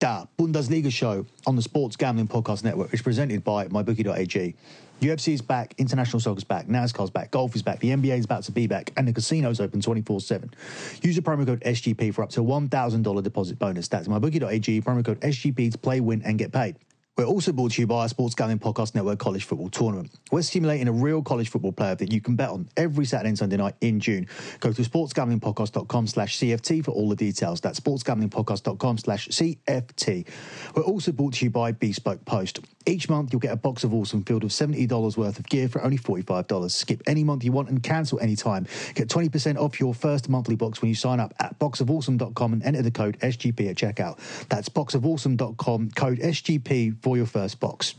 Da 0.00 0.24
Bundesliga 0.38 0.90
show 0.90 1.26
on 1.46 1.56
the 1.56 1.60
Sports 1.60 1.94
Gambling 1.94 2.26
Podcast 2.26 2.64
Network 2.64 2.94
is 2.94 3.02
presented 3.02 3.44
by 3.44 3.68
MyBookie.ag. 3.68 4.54
UFC 5.02 5.34
is 5.34 5.42
back, 5.42 5.74
international 5.76 6.20
soccer's 6.20 6.42
back, 6.42 6.68
NASCAR's 6.68 7.10
back, 7.10 7.30
golf 7.30 7.54
is 7.54 7.60
back, 7.60 7.80
the 7.80 7.90
NBA 7.90 8.18
is 8.18 8.24
about 8.24 8.42
to 8.44 8.52
be 8.52 8.66
back, 8.66 8.94
and 8.96 9.06
the 9.06 9.12
casino's 9.12 9.60
open 9.60 9.82
24 9.82 10.22
7. 10.22 10.54
Use 11.02 11.16
the 11.16 11.20
promo 11.20 11.44
code 11.44 11.60
SGP 11.60 12.14
for 12.14 12.22
up 12.22 12.30
to 12.30 12.40
$1,000 12.40 13.22
deposit 13.22 13.58
bonus. 13.58 13.88
That's 13.88 14.08
MyBookie.ag, 14.08 14.80
promo 14.80 15.04
code 15.04 15.20
SGP 15.20 15.72
to 15.72 15.76
play, 15.76 16.00
win, 16.00 16.22
and 16.22 16.38
get 16.38 16.50
paid. 16.50 16.76
We're 17.16 17.26
also 17.26 17.52
brought 17.52 17.72
to 17.72 17.82
you 17.82 17.86
by 17.86 18.02
our 18.02 18.08
Sports 18.08 18.34
Gambling 18.34 18.60
Podcast 18.60 18.94
Network 18.94 19.18
College 19.18 19.44
Football 19.44 19.68
Tournament. 19.68 20.10
We're 20.30 20.40
simulating 20.40 20.88
a 20.88 20.92
real 20.92 21.22
college 21.22 21.50
football 21.50 21.72
player 21.72 21.94
that 21.96 22.10
you 22.10 22.20
can 22.20 22.34
bet 22.34 22.48
on 22.48 22.68
every 22.78 23.04
Saturday 23.04 23.28
and 23.30 23.38
Sunday 23.38 23.58
night 23.58 23.74
in 23.82 24.00
June. 24.00 24.26
Go 24.60 24.72
to 24.72 24.80
sportsgamblingpodcast.com 24.80 26.06
slash 26.06 26.38
CFT 26.38 26.84
for 26.84 26.92
all 26.92 27.10
the 27.10 27.16
details. 27.16 27.60
That's 27.60 27.78
sportsgamblingpodcast.com 27.78 28.98
slash 28.98 29.28
CFT. 29.28 30.26
We're 30.74 30.82
also 30.82 31.12
brought 31.12 31.34
to 31.34 31.44
you 31.44 31.50
by 31.50 31.72
Bespoke 31.72 32.24
Post. 32.24 32.60
Each 32.86 33.10
month, 33.10 33.32
you'll 33.32 33.40
get 33.40 33.52
a 33.52 33.56
box 33.56 33.84
of 33.84 33.92
awesome 33.92 34.24
filled 34.24 34.44
with 34.44 34.52
$70 34.52 35.16
worth 35.18 35.38
of 35.38 35.46
gear 35.46 35.68
for 35.68 35.82
only 35.82 35.98
$45. 35.98 36.70
Skip 36.70 37.02
any 37.06 37.22
month 37.22 37.44
you 37.44 37.52
want 37.52 37.68
and 37.68 37.82
cancel 37.82 38.18
anytime. 38.20 38.66
Get 38.94 39.08
20% 39.08 39.58
off 39.58 39.78
your 39.78 39.92
first 39.92 40.30
monthly 40.30 40.56
box 40.56 40.80
when 40.80 40.88
you 40.88 40.94
sign 40.94 41.20
up 41.20 41.34
at 41.38 41.58
boxofawesome.com 41.58 42.52
and 42.54 42.62
enter 42.62 42.80
the 42.80 42.90
code 42.90 43.18
SGP 43.20 43.68
at 43.68 43.76
checkout. 43.76 44.18
That's 44.48 44.70
boxofawesome.com, 44.70 45.90
code 45.90 46.18
SGP 46.20 46.99
for 47.02 47.16
your 47.16 47.26
first 47.26 47.60
box. 47.60 47.94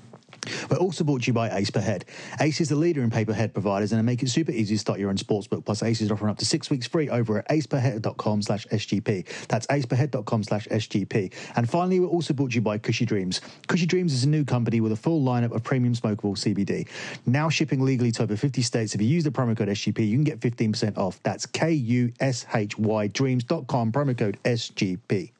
We're 0.69 0.77
also 0.77 1.03
brought 1.03 1.23
to 1.23 1.27
you 1.27 1.33
by 1.33 1.55
Ace 1.55 1.69
Per 1.69 1.79
Head. 1.79 2.05
Ace 2.39 2.61
is 2.61 2.69
the 2.69 2.75
leader 2.75 3.03
in 3.03 3.11
pay 3.11 3.25
per 3.25 3.33
head 3.33 3.53
providers 3.53 3.91
and 3.91 3.99
they 3.99 4.03
make 4.03 4.23
it 4.23 4.29
super 4.29 4.51
easy 4.51 4.75
to 4.75 4.79
start 4.79 4.99
your 4.99 5.09
own 5.09 5.17
sportsbook. 5.17 5.65
Plus, 5.65 5.83
Ace 5.83 6.01
is 6.01 6.11
offering 6.11 6.31
up 6.31 6.37
to 6.39 6.45
six 6.45 6.69
weeks 6.69 6.87
free 6.87 7.09
over 7.09 7.39
at 7.39 7.47
aceperhead.com 7.49 8.41
slash 8.41 8.65
SGP. 8.67 9.47
That's 9.47 9.67
aceperhead.com 9.67 10.43
slash 10.43 10.67
SGP. 10.67 11.31
And 11.55 11.69
finally, 11.69 11.99
we're 11.99 12.07
also 12.07 12.33
brought 12.33 12.51
to 12.51 12.55
you 12.55 12.61
by 12.61 12.77
Kushy 12.79 13.05
Dreams. 13.05 13.41
Kushy 13.67 13.87
Dreams 13.87 14.13
is 14.13 14.23
a 14.23 14.29
new 14.29 14.43
company 14.43 14.81
with 14.81 14.91
a 14.91 14.95
full 14.95 15.21
lineup 15.21 15.51
of 15.51 15.63
premium 15.63 15.93
smokable 15.93 16.35
CBD. 16.35 16.87
Now 17.25 17.49
shipping 17.49 17.81
legally 17.81 18.11
to 18.13 18.23
over 18.23 18.35
50 18.35 18.61
states. 18.61 18.95
If 18.95 19.01
you 19.01 19.07
use 19.07 19.23
the 19.23 19.31
promo 19.31 19.55
code 19.55 19.67
SGP, 19.67 20.07
you 20.07 20.15
can 20.15 20.23
get 20.23 20.39
15% 20.39 20.97
off. 20.97 21.21
That's 21.23 21.45
K-U-S-H-Y 21.45 23.07
dreams.com, 23.07 23.91
promo 23.91 24.17
code 24.17 24.39
SGP. 24.43 25.31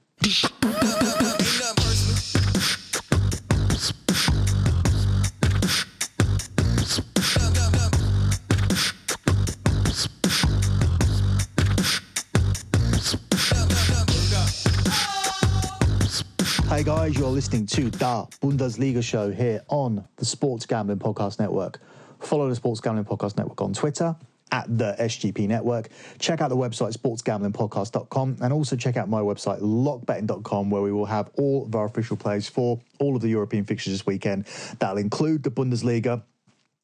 Hey 16.82 16.86
guys, 16.86 17.16
you're 17.16 17.30
listening 17.30 17.68
to 17.68 17.92
the 17.92 18.28
Bundesliga 18.42 19.04
show 19.04 19.30
here 19.30 19.62
on 19.68 20.04
the 20.16 20.26
Sports 20.26 20.66
Gambling 20.66 20.98
Podcast 20.98 21.38
Network. 21.40 21.80
Follow 22.20 22.50
the 22.50 22.56
Sports 22.56 22.82
Gambling 22.82 23.06
Podcast 23.06 23.38
Network 23.38 23.62
on 23.62 23.72
Twitter 23.72 24.16
at 24.52 24.80
the 24.80 24.96
SGP 25.00 25.48
Network. 25.48 25.90
Check 26.18 26.42
out 26.42 26.50
the 26.50 26.58
website 26.58 26.98
sportsgamblingpodcast.com 26.98 28.38
and 28.42 28.52
also 28.52 28.76
check 28.76 28.98
out 28.98 29.10
my 29.10 29.20
website 29.20 29.62
lockbetting.com 29.62 30.72
where 30.72 30.82
we 30.82 30.92
will 30.92 31.06
have 31.06 31.30
all 31.38 31.68
of 31.68 31.76
our 31.76 31.86
official 31.86 32.18
plays 32.18 32.50
for 32.50 32.80
all 33.00 33.16
of 33.16 33.22
the 33.22 33.30
European 33.30 33.64
fixtures 33.64 33.94
this 33.94 34.08
weekend. 34.08 34.48
That'll 34.80 34.98
include 34.98 35.44
the 35.44 35.52
Bundesliga, 35.52 36.24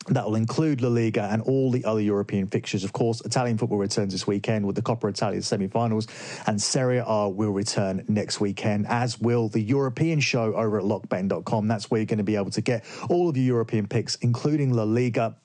that 0.08 0.26
will 0.26 0.36
include 0.36 0.81
La 0.81 0.90
Liga 0.90 1.28
and 1.31 1.42
all 1.42 1.72
the 1.72 1.84
other 1.84 2.00
European 2.00 2.48
fixtures. 2.48 2.84
Of 2.84 2.94
course, 2.94 3.22
Italian 3.22 3.58
football 3.58 3.78
returns 3.78 4.14
this 4.14 4.26
weekend 4.26 4.66
with 4.66 4.76
the 4.76 4.81
Coppa 4.81 5.09
Italia 5.09 5.42
semi-finals, 5.42 6.08
and 6.45 6.62
Serie 6.62 7.03
A 7.06 7.30
will 7.30 7.52
return 7.52 8.06
next 8.08 8.40
weekend, 8.40 8.88
as 8.88 9.20
will 9.20 9.50
the 9.50 9.62
European 9.62 10.20
show 10.20 10.53
over 10.53 10.80
at 10.80 10.86
lockbetting.com. 10.86 11.68
That's 11.68 11.92
where 11.92 12.00
you're 12.00 12.06
going 12.06 12.18
to 12.20 12.23
be 12.23 12.36
able 12.36 12.52
to 12.52 12.62
get 12.62 12.86
all 13.09 13.28
of 13.28 13.36
your 13.36 13.45
European 13.45 13.88
picks, 13.88 14.16
including 14.16 14.72
La 14.72 14.84
Liga, 14.84 15.36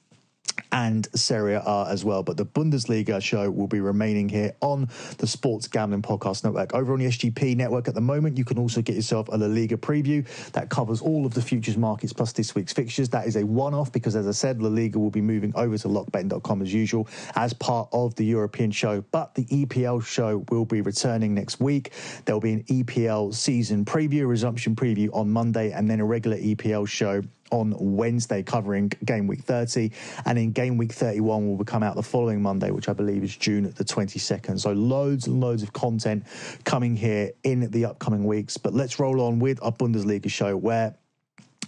and 0.70 1.06
Serie 1.14 1.54
A 1.54 1.86
as 1.88 2.04
well. 2.04 2.22
But 2.22 2.36
the 2.36 2.46
Bundesliga 2.46 3.22
show 3.22 3.50
will 3.50 3.66
be 3.66 3.80
remaining 3.80 4.28
here 4.28 4.54
on 4.60 4.88
the 5.18 5.26
Sports 5.26 5.68
Gambling 5.68 6.02
Podcast 6.02 6.44
Network. 6.44 6.74
Over 6.74 6.92
on 6.92 6.98
the 6.98 7.06
SGP 7.06 7.56
network 7.56 7.88
at 7.88 7.94
the 7.94 8.00
moment, 8.00 8.38
you 8.38 8.44
can 8.44 8.58
also 8.58 8.82
get 8.82 8.96
yourself 8.96 9.28
a 9.28 9.36
La 9.36 9.46
Liga 9.46 9.76
preview 9.76 10.26
that 10.52 10.70
covers 10.70 11.00
all 11.00 11.26
of 11.26 11.34
the 11.34 11.42
futures 11.42 11.76
markets 11.76 12.12
plus 12.12 12.32
this 12.32 12.54
week's 12.54 12.72
fixtures. 12.72 13.08
That 13.10 13.26
is 13.26 13.36
a 13.36 13.44
one 13.44 13.74
off 13.74 13.92
because, 13.92 14.16
as 14.16 14.26
I 14.26 14.32
said, 14.32 14.62
La 14.62 14.68
Liga 14.68 14.98
will 14.98 15.10
be 15.10 15.20
moving 15.20 15.52
over 15.54 15.76
to 15.78 15.88
lockbetting.com 15.88 16.62
as 16.62 16.72
usual 16.72 17.08
as 17.36 17.52
part 17.52 17.88
of 17.92 18.14
the 18.16 18.24
European 18.24 18.70
show. 18.70 19.02
But 19.10 19.34
the 19.34 19.44
EPL 19.44 20.04
show 20.04 20.44
will 20.50 20.64
be 20.64 20.80
returning 20.80 21.34
next 21.34 21.60
week. 21.60 21.92
There 22.24 22.34
will 22.34 22.40
be 22.40 22.52
an 22.52 22.64
EPL 22.64 23.34
season 23.34 23.84
preview, 23.84 24.26
resumption 24.26 24.74
preview 24.74 25.08
on 25.12 25.30
Monday, 25.30 25.72
and 25.72 25.88
then 25.90 26.00
a 26.00 26.04
regular 26.04 26.36
EPL 26.38 26.88
show 26.88 27.22
on 27.52 27.74
Wednesday 27.78 28.42
covering 28.42 28.90
game 29.04 29.26
week 29.26 29.42
30. 29.42 29.92
And 30.24 30.38
in 30.38 30.52
game 30.52 30.76
week 30.78 30.92
31 30.92 31.56
will 31.56 31.64
come 31.64 31.82
out 31.82 31.94
the 31.94 32.02
following 32.02 32.42
Monday, 32.42 32.70
which 32.70 32.88
I 32.88 32.92
believe 32.92 33.22
is 33.22 33.36
June 33.36 33.64
the 33.64 33.84
22nd. 33.84 34.58
So 34.58 34.72
loads 34.72 35.26
and 35.26 35.40
loads 35.40 35.62
of 35.62 35.72
content 35.72 36.24
coming 36.64 36.96
here 36.96 37.32
in 37.44 37.70
the 37.70 37.84
upcoming 37.84 38.24
weeks. 38.24 38.56
But 38.56 38.74
let's 38.74 38.98
roll 38.98 39.20
on 39.20 39.38
with 39.38 39.62
our 39.62 39.72
Bundesliga 39.72 40.30
show 40.30 40.56
where 40.56 40.96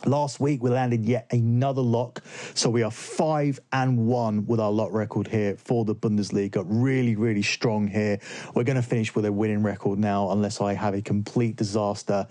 Last 0.06 0.38
week 0.38 0.62
we 0.62 0.68
landed 0.68 1.06
yet 1.06 1.28
another 1.30 1.80
lock, 1.80 2.22
so 2.54 2.68
we 2.68 2.82
are 2.82 2.90
five 2.90 3.58
and 3.72 4.06
one 4.06 4.44
with 4.44 4.60
our 4.60 4.70
lock 4.70 4.92
record 4.92 5.28
here 5.28 5.56
for 5.56 5.86
the 5.86 5.94
Bundesliga. 5.94 6.62
Really, 6.66 7.16
really 7.16 7.40
strong 7.40 7.86
here. 7.86 8.18
We're 8.54 8.64
going 8.64 8.76
to 8.76 8.82
finish 8.82 9.14
with 9.14 9.24
a 9.24 9.32
winning 9.32 9.62
record 9.62 9.98
now, 9.98 10.30
unless 10.30 10.60
I 10.60 10.74
have 10.74 10.92
a 10.92 11.00
complete 11.00 11.56
disaster 11.56 12.26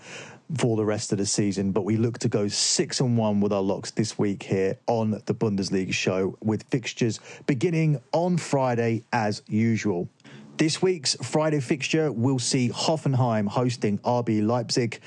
for 0.56 0.76
the 0.76 0.84
rest 0.84 1.12
of 1.12 1.18
the 1.18 1.26
season. 1.26 1.72
But 1.72 1.82
we 1.82 1.96
look 1.96 2.18
to 2.20 2.28
go 2.28 2.48
six 2.48 3.00
and 3.00 3.16
one 3.16 3.40
with 3.40 3.52
our 3.52 3.62
locks 3.62 3.90
this 3.90 4.18
week 4.18 4.42
here 4.42 4.78
on 4.86 5.10
the 5.26 5.34
Bundesliga 5.34 5.92
show, 5.92 6.36
with 6.42 6.62
fixtures 6.64 7.20
beginning 7.46 8.00
on 8.12 8.36
Friday 8.36 9.04
as 9.12 9.42
usual. 9.46 10.08
This 10.56 10.80
week's 10.80 11.16
Friday 11.16 11.60
fixture 11.60 12.12
will 12.12 12.38
see 12.38 12.68
Hoffenheim 12.68 13.48
hosting 13.48 13.98
RB 13.98 14.46
Leipzig. 14.46 15.00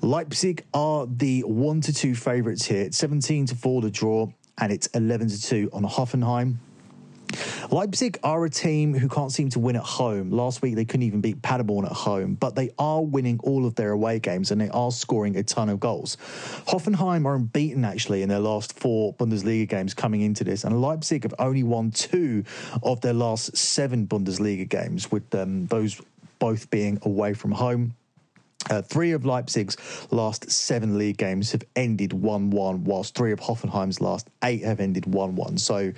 Leipzig 0.00 0.64
are 0.74 1.06
the 1.06 1.42
one 1.42 1.80
to 1.82 1.92
two 1.92 2.16
favourites 2.16 2.66
here. 2.66 2.90
17 2.90 3.46
to 3.46 3.54
4 3.54 3.82
the 3.82 3.90
draw, 3.90 4.28
and 4.58 4.72
it's 4.72 4.88
11 4.88 5.28
to 5.28 5.40
2 5.40 5.70
on 5.72 5.84
Hoffenheim. 5.84 6.56
Leipzig 7.70 8.18
are 8.22 8.44
a 8.44 8.50
team 8.50 8.94
who 8.94 9.08
can't 9.08 9.32
seem 9.32 9.50
to 9.50 9.58
win 9.58 9.76
at 9.76 9.82
home. 9.82 10.30
Last 10.30 10.62
week 10.62 10.74
they 10.74 10.84
couldn't 10.84 11.04
even 11.04 11.20
beat 11.20 11.42
Paderborn 11.42 11.84
at 11.84 11.92
home, 11.92 12.34
but 12.34 12.54
they 12.54 12.70
are 12.78 13.02
winning 13.02 13.38
all 13.42 13.66
of 13.66 13.74
their 13.74 13.90
away 13.90 14.18
games 14.18 14.50
and 14.50 14.60
they 14.60 14.70
are 14.70 14.90
scoring 14.90 15.36
a 15.36 15.42
ton 15.42 15.68
of 15.68 15.80
goals. 15.80 16.16
Hoffenheim 16.66 17.26
are 17.26 17.36
unbeaten 17.36 17.84
actually 17.84 18.22
in 18.22 18.28
their 18.28 18.38
last 18.38 18.78
four 18.78 19.12
Bundesliga 19.14 19.68
games 19.68 19.94
coming 19.94 20.22
into 20.22 20.44
this, 20.44 20.64
and 20.64 20.80
Leipzig 20.80 21.24
have 21.24 21.34
only 21.38 21.62
won 21.62 21.90
two 21.90 22.44
of 22.82 23.00
their 23.00 23.12
last 23.12 23.56
seven 23.56 24.06
Bundesliga 24.06 24.68
games, 24.68 25.10
with 25.10 25.34
um, 25.34 25.66
those 25.66 26.00
both 26.38 26.70
being 26.70 26.98
away 27.02 27.34
from 27.34 27.52
home. 27.52 27.94
Uh, 28.70 28.82
three 28.82 29.12
of 29.12 29.24
Leipzig's 29.24 29.76
last 30.10 30.50
seven 30.50 30.98
league 30.98 31.16
games 31.16 31.52
have 31.52 31.62
ended 31.76 32.12
1 32.12 32.50
1, 32.50 32.84
whilst 32.84 33.14
three 33.14 33.32
of 33.32 33.40
Hoffenheim's 33.40 34.00
last 34.00 34.28
eight 34.42 34.62
have 34.62 34.80
ended 34.80 35.06
1 35.06 35.36
1. 35.36 35.58
So 35.58 35.92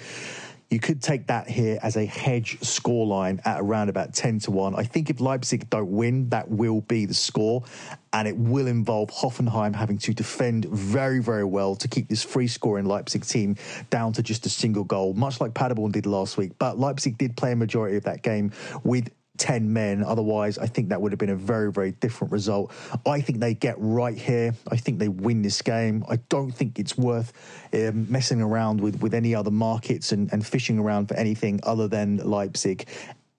you 0.71 0.79
could 0.79 1.03
take 1.03 1.27
that 1.27 1.49
here 1.49 1.79
as 1.83 1.97
a 1.97 2.07
hedge 2.07 2.61
scoreline 2.61 3.45
at 3.45 3.61
around 3.61 3.89
about 3.89 4.15
10 4.15 4.39
to 4.39 4.53
1. 4.53 4.77
I 4.77 4.85
think 4.85 5.11
if 5.11 5.21
Leipzig 5.21 5.69
don't 5.69 5.91
win, 5.91 6.29
that 6.29 6.49
will 6.49 6.81
be 6.83 7.07
the 7.07 7.15
score. 7.15 7.65
And 8.13 8.27
it 8.27 8.37
will 8.37 8.69
involve 8.69 9.11
Hoffenheim 9.11 9.75
having 9.75 9.99
to 9.99 10.15
defend 10.15 10.67
very, 10.67 11.21
very 11.21 11.45
well 11.45 11.75
to 11.77 11.89
keep 11.89 12.09
this 12.09 12.23
free 12.23 12.47
scoring 12.47 12.85
Leipzig 12.85 13.25
team 13.25 13.57
down 13.91 14.13
to 14.15 14.23
just 14.23 14.47
a 14.47 14.49
single 14.49 14.85
goal, 14.85 15.13
much 15.15 15.41
like 15.41 15.55
Paderborn 15.55 15.93
did 15.93 16.07
last 16.07 16.37
week. 16.37 16.53
But 16.59 16.79
Leipzig 16.79 17.19
did 17.19 17.37
play 17.37 17.53
a 17.53 17.57
majority 17.57 17.97
of 17.97 18.05
that 18.05 18.23
game 18.23 18.53
with 18.85 19.11
10 19.41 19.73
men. 19.73 20.05
Otherwise, 20.05 20.59
I 20.59 20.67
think 20.67 20.91
that 20.91 21.01
would 21.01 21.13
have 21.13 21.19
been 21.19 21.31
a 21.31 21.35
very, 21.35 21.73
very 21.73 21.93
different 21.93 22.31
result. 22.31 22.73
I 23.07 23.21
think 23.21 23.41
they 23.41 23.55
get 23.55 23.75
right 23.79 24.17
here. 24.17 24.55
I 24.71 24.77
think 24.77 24.99
they 24.99 25.09
win 25.09 25.43
this 25.43 25.63
game. 25.63 26.05
I 26.09 26.17
don't 26.29 26.53
think 26.53 26.79
it's 26.79 26.97
worth 26.97 27.33
um, 27.73 28.07
messing 28.13 28.43
around 28.43 28.81
with, 28.81 29.01
with 29.01 29.15
any 29.15 29.35
other 29.35 29.51
markets 29.51 30.13
and, 30.13 30.31
and 30.33 30.47
fishing 30.47 30.79
around 30.79 31.09
for 31.09 31.15
anything 31.15 31.59
other 31.63 31.89
than 31.89 32.19
Leipzig 32.19 32.87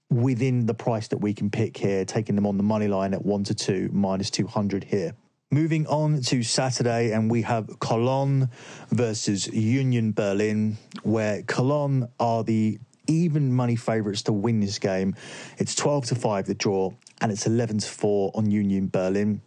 within 0.09 0.65
the 0.65 0.73
price 0.73 1.07
that 1.07 1.19
we 1.19 1.33
can 1.33 1.49
pick 1.49 1.77
here, 1.77 2.03
taking 2.03 2.35
them 2.35 2.45
on 2.45 2.57
the 2.57 2.63
money 2.63 2.87
line 2.87 3.13
at 3.13 3.23
1 3.23 3.43
to 3.45 3.55
2, 3.55 3.91
minus 3.93 4.29
200 4.31 4.83
here. 4.83 5.13
Moving 5.51 5.85
on 5.87 6.21
to 6.23 6.43
Saturday, 6.43 7.11
and 7.11 7.29
we 7.29 7.43
have 7.43 7.79
Cologne 7.79 8.49
versus 8.89 9.47
Union 9.47 10.13
Berlin, 10.13 10.77
where 11.03 11.43
Cologne 11.43 12.07
are 12.19 12.43
the 12.43 12.79
even 13.11 13.53
money 13.53 13.75
favourites 13.75 14.23
to 14.23 14.33
win 14.33 14.59
this 14.59 14.79
game. 14.79 15.15
It's 15.57 15.75
12 15.75 16.05
to 16.07 16.15
5 16.15 16.45
the 16.45 16.53
draw, 16.55 16.91
and 17.19 17.31
it's 17.31 17.45
11 17.45 17.79
to 17.79 17.87
4 17.87 18.31
on 18.35 18.49
Union 18.49 18.87
Berlin. 18.87 19.41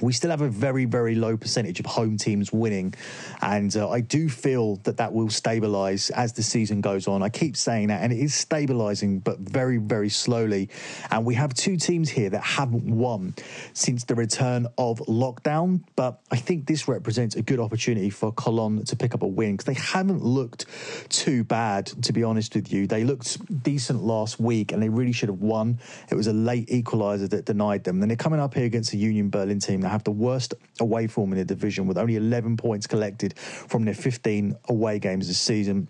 We 0.00 0.12
still 0.12 0.30
have 0.30 0.40
a 0.40 0.48
very, 0.48 0.84
very 0.84 1.14
low 1.14 1.36
percentage 1.36 1.78
of 1.78 1.86
home 1.86 2.16
teams 2.16 2.52
winning. 2.52 2.94
And 3.40 3.74
uh, 3.76 3.90
I 3.90 4.00
do 4.00 4.28
feel 4.28 4.76
that 4.84 4.96
that 4.96 5.12
will 5.12 5.28
stabilise 5.28 6.10
as 6.12 6.32
the 6.32 6.42
season 6.42 6.80
goes 6.80 7.06
on. 7.06 7.22
I 7.22 7.28
keep 7.28 7.56
saying 7.56 7.88
that, 7.88 8.02
and 8.02 8.12
it 8.12 8.18
is 8.18 8.32
stabilising, 8.32 9.22
but 9.22 9.38
very, 9.38 9.76
very 9.76 10.08
slowly. 10.08 10.70
And 11.10 11.24
we 11.24 11.34
have 11.34 11.52
two 11.54 11.76
teams 11.76 12.08
here 12.08 12.30
that 12.30 12.42
haven't 12.42 12.84
won 12.84 13.34
since 13.74 14.04
the 14.04 14.14
return 14.14 14.66
of 14.78 14.98
lockdown. 15.00 15.82
But 15.94 16.20
I 16.30 16.36
think 16.36 16.66
this 16.66 16.88
represents 16.88 17.36
a 17.36 17.42
good 17.42 17.60
opportunity 17.60 18.10
for 18.10 18.32
Cologne 18.32 18.84
to 18.84 18.96
pick 18.96 19.14
up 19.14 19.22
a 19.22 19.26
win 19.26 19.56
because 19.56 19.66
they 19.66 19.80
haven't 19.80 20.22
looked 20.22 20.66
too 21.10 21.44
bad, 21.44 21.86
to 22.02 22.12
be 22.12 22.24
honest 22.24 22.54
with 22.54 22.72
you. 22.72 22.86
They 22.86 23.04
looked 23.04 23.62
decent 23.62 24.02
last 24.02 24.40
week 24.40 24.72
and 24.72 24.82
they 24.82 24.88
really 24.88 25.12
should 25.12 25.28
have 25.28 25.40
won. 25.40 25.78
It 26.10 26.14
was 26.14 26.26
a 26.26 26.32
late 26.32 26.68
equaliser 26.68 27.28
that 27.30 27.44
denied 27.44 27.84
them. 27.84 28.00
Then 28.00 28.08
they're 28.08 28.16
coming 28.16 28.40
up 28.40 28.54
here 28.54 28.64
against 28.64 28.92
a 28.94 28.96
Union 28.96 29.28
Berlin 29.28 29.60
team 29.60 29.81
that 29.82 29.90
have 29.90 30.04
the 30.04 30.10
worst 30.10 30.54
away 30.80 31.06
form 31.06 31.32
in 31.32 31.38
the 31.38 31.44
division 31.44 31.86
with 31.86 31.98
only 31.98 32.16
11 32.16 32.56
points 32.56 32.86
collected 32.86 33.38
from 33.38 33.84
their 33.84 33.94
15 33.94 34.56
away 34.68 34.98
games 34.98 35.28
this 35.28 35.38
season. 35.38 35.88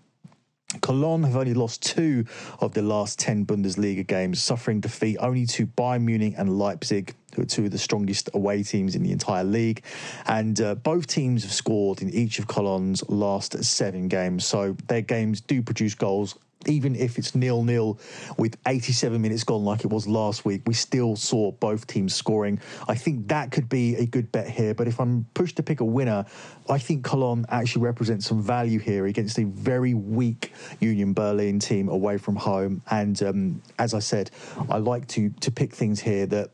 Cologne 0.80 1.22
have 1.24 1.36
only 1.36 1.52
lost 1.54 1.82
two 1.82 2.24
of 2.60 2.72
the 2.72 2.82
last 2.82 3.18
10 3.18 3.44
Bundesliga 3.44 4.06
games, 4.06 4.42
suffering 4.42 4.80
defeat 4.80 5.18
only 5.20 5.44
to 5.46 5.66
Bayern 5.66 6.02
Munich 6.02 6.34
and 6.38 6.58
Leipzig, 6.58 7.14
who 7.34 7.42
are 7.42 7.46
two 7.46 7.66
of 7.66 7.70
the 7.70 7.78
strongest 7.78 8.30
away 8.32 8.62
teams 8.62 8.94
in 8.94 9.02
the 9.02 9.12
entire 9.12 9.44
league. 9.44 9.84
And 10.26 10.58
uh, 10.60 10.76
both 10.76 11.06
teams 11.06 11.42
have 11.42 11.52
scored 11.52 12.00
in 12.00 12.10
each 12.10 12.38
of 12.38 12.46
Cologne's 12.46 13.06
last 13.08 13.62
seven 13.64 14.08
games. 14.08 14.46
So 14.46 14.76
their 14.86 15.02
games 15.02 15.40
do 15.42 15.62
produce 15.62 15.94
goals 15.94 16.38
even 16.66 16.94
if 16.94 17.18
it's 17.18 17.34
nil 17.34 17.62
nil 17.62 17.98
with 18.38 18.56
87 18.66 19.20
minutes 19.20 19.44
gone 19.44 19.64
like 19.64 19.84
it 19.84 19.90
was 19.90 20.06
last 20.06 20.44
week, 20.44 20.62
we 20.66 20.74
still 20.74 21.16
saw 21.16 21.52
both 21.52 21.86
teams 21.86 22.14
scoring. 22.14 22.60
I 22.88 22.94
think 22.94 23.28
that 23.28 23.50
could 23.50 23.68
be 23.68 23.96
a 23.96 24.06
good 24.06 24.30
bet 24.32 24.48
here. 24.48 24.74
But 24.74 24.88
if 24.88 25.00
I'm 25.00 25.26
pushed 25.34 25.56
to 25.56 25.62
pick 25.62 25.80
a 25.80 25.84
winner, 25.84 26.24
I 26.68 26.78
think 26.78 27.04
Cologne 27.04 27.44
actually 27.48 27.82
represents 27.82 28.26
some 28.26 28.42
value 28.42 28.78
here 28.78 29.06
against 29.06 29.38
a 29.38 29.44
very 29.44 29.94
weak 29.94 30.52
Union 30.80 31.12
Berlin 31.12 31.58
team 31.58 31.88
away 31.88 32.18
from 32.18 32.36
home. 32.36 32.82
And 32.90 33.22
um, 33.22 33.62
as 33.78 33.94
I 33.94 33.98
said, 33.98 34.30
I 34.70 34.78
like 34.78 35.06
to 35.08 35.30
to 35.40 35.50
pick 35.50 35.74
things 35.74 36.00
here 36.00 36.26
that 36.26 36.50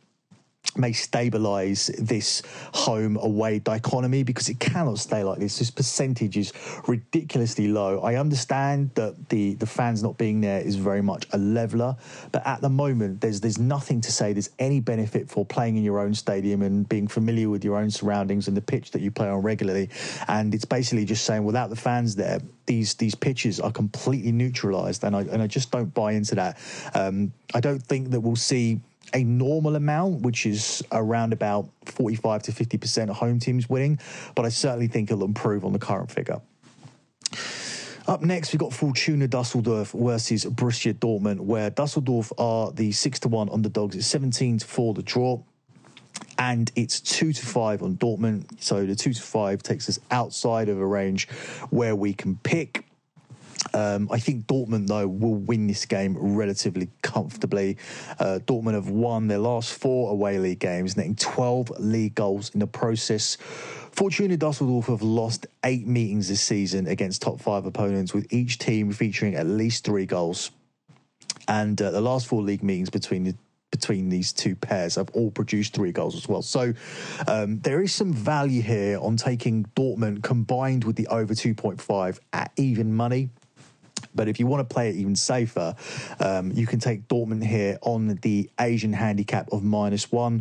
may 0.77 0.93
stabilize 0.93 1.87
this 1.99 2.43
home 2.75 3.17
away 3.17 3.59
dichotomy 3.59 4.23
because 4.23 4.49
it 4.49 4.61
cannot 4.61 4.99
stay 4.99 5.23
like 5.25 5.39
this. 5.39 5.59
This 5.59 5.71
percentage 5.71 6.37
is 6.37 6.53
ridiculously 6.87 7.69
low. 7.69 8.01
I 8.01 8.17
understand 8.17 8.91
that 8.95 9.29
the, 9.29 9.55
the 9.55 9.67
fans 9.67 10.03
not 10.03 10.19
being 10.19 10.41
there 10.41 10.61
is 10.61 10.77
very 10.77 11.03
much 11.03 11.27
a 11.33 11.39
leveler, 11.39 11.97
but 12.33 12.47
at 12.47 12.61
the 12.61 12.69
moment, 12.69 13.21
there's 13.21 13.41
there's 13.41 13.59
nothing 13.59 14.01
to 14.03 14.13
say 14.13 14.33
there's 14.33 14.51
any 14.59 14.81
benefit 14.81 15.29
for 15.29 15.45
playing 15.45 15.77
in 15.77 15.85
your 15.85 15.99
own 15.99 16.15
stadium 16.15 16.63
and 16.63 16.89
being 16.89 17.09
familiar 17.09 17.49
with 17.49 17.65
your 17.65 17.77
own 17.77 17.91
surroundings 17.91 18.49
and 18.49 18.57
the 18.57 18.61
pitch 18.61 18.91
that 18.91 19.01
you 19.01 19.11
play 19.11 19.29
on 19.29 19.43
regularly. 19.43 19.89
And 20.27 20.55
it's 20.55 20.65
basically 20.65 21.05
just 21.05 21.25
saying 21.25 21.45
without 21.45 21.71
the 21.71 21.77
fans 21.77 22.17
there, 22.17 22.41
these 22.67 22.95
these 22.95 23.15
pitches 23.15 23.61
are 23.61 23.73
completely 23.73 24.33
neutralized, 24.33 25.05
and 25.05 25.17
I 25.17 25.21
and 25.23 25.43
I 25.43 25.47
just 25.47 25.71
don't 25.71 25.93
buy 25.93 26.13
into 26.13 26.35
that. 26.35 26.59
Um, 26.95 27.33
I 27.55 27.61
don't 27.61 27.83
think 27.83 28.11
that 28.11 28.21
we'll 28.21 28.37
see 28.37 28.81
a 29.15 29.25
normal 29.25 29.77
amount, 29.77 30.23
which 30.23 30.47
is 30.47 30.83
around 30.93 31.33
about 31.33 31.69
45 31.87 32.43
to 32.45 32.53
50% 32.53 33.11
of 33.11 33.17
home 33.17 33.39
teams 33.39 33.69
winning, 33.69 33.99
but 34.35 34.45
I 34.45 34.49
certainly 34.49 34.89
think 34.89 35.11
it'll 35.11 35.25
improve 35.25 35.65
on 35.65 35.73
the 35.73 35.79
current 35.79 36.11
figure. 36.11 36.41
Up 38.07 38.23
next, 38.23 38.55
we've 38.55 38.61
got 38.61 38.73
Fortuna 38.73 39.29
Dusseldorf 39.29 39.91
versus 39.93 40.47
Borussia 40.47 40.95
Dortmund, 40.95 41.41
where 41.41 41.69
Dusseldorf 41.69 42.33
are 42.39 42.73
the 42.73 42.91
6 42.91 43.19
to 43.21 43.29
1 43.29 43.51
underdogs. 43.51 43.95
It's 43.97 44.07
17 44.07 44.59
to 44.59 44.67
4 44.67 44.95
the 44.95 45.03
draw. 45.03 45.43
And 46.39 46.71
it's 46.77 47.01
two 47.01 47.33
to 47.33 47.47
five 47.47 47.83
on 47.83 47.97
Dortmund. 47.97 48.63
So 48.63 48.87
the 48.87 48.95
two 48.95 49.13
to 49.13 49.23
five 49.23 49.63
takes 49.63 49.89
us 49.89 49.99
outside 50.11 50.69
of 50.69 50.79
a 50.79 50.87
range 50.87 51.29
where 51.71 51.97
we 51.97 52.15
can 52.15 52.37
pick. 52.37 52.88
Um, 53.75 54.09
I 54.11 54.19
think 54.19 54.47
Dortmund, 54.47 54.87
though, 54.87 55.07
will 55.07 55.35
win 55.35 55.67
this 55.67 55.85
game 55.85 56.17
relatively 56.19 56.89
comfortably. 57.03 57.77
Uh, 58.19 58.39
Dortmund 58.45 58.75
have 58.75 58.89
won 58.89 59.29
their 59.29 59.39
last 59.39 59.73
four 59.75 60.11
away 60.11 60.39
league 60.39 60.61
games, 60.61 60.97
netting 60.97 61.17
12 61.17 61.71
league 61.79 62.15
goals 62.15 62.51
in 62.51 62.61
the 62.61 62.67
process. 62.67 63.37
Fortuna 63.91 64.37
Dusseldorf 64.37 64.87
have 64.87 65.03
lost 65.03 65.47
eight 65.65 65.87
meetings 65.87 66.29
this 66.29 66.41
season 66.41 66.87
against 66.87 67.23
top 67.23 67.41
five 67.41 67.67
opponents, 67.67 68.15
with 68.15 68.33
each 68.33 68.59
team 68.59 68.93
featuring 68.93 69.35
at 69.35 69.47
least 69.47 69.85
three 69.85 70.07
goals. 70.07 70.51
And 71.47 71.81
uh, 71.81 71.91
the 71.91 72.01
last 72.01 72.27
four 72.27 72.43
league 72.43 72.63
meetings 72.63 72.91
between 72.91 73.25
the 73.25 73.35
between 73.71 74.09
these 74.09 74.33
two 74.33 74.57
pairs 74.57 74.95
have 74.95 75.11
all 75.11 75.31
produced 75.31 75.75
three 75.75 75.93
goals 75.93 76.17
as 76.17 76.27
well. 76.27 76.41
So 76.41 76.73
um, 77.27 77.59
there 77.61 77.83
is 77.83 77.93
some 77.93 78.13
value 78.13 78.63
here 78.63 78.99
on 78.99 79.17
taking 79.17 79.67
Dortmund 79.77 80.23
combined 80.23 80.85
with 80.85 80.97
the 80.97 81.07
over 81.09 81.35
2.5 81.35 82.19
at 82.33 82.51
even 82.57 82.95
money. 82.95 83.29
But 84.15 84.29
if 84.29 84.41
you 84.41 84.47
want 84.47 84.69
to 84.69 84.75
play 84.75 84.91
it 84.91 84.97
even 84.97 85.17
safer, 85.17 85.75
um, 86.21 86.53
you 86.53 86.67
can 86.67 86.81
take 86.81 87.09
Dortmund 87.09 87.45
here 87.45 87.79
on 87.83 88.19
the 88.23 88.51
Asian 88.61 88.93
handicap 88.93 89.53
of 89.53 89.63
minus 89.63 90.11
one. 90.11 90.41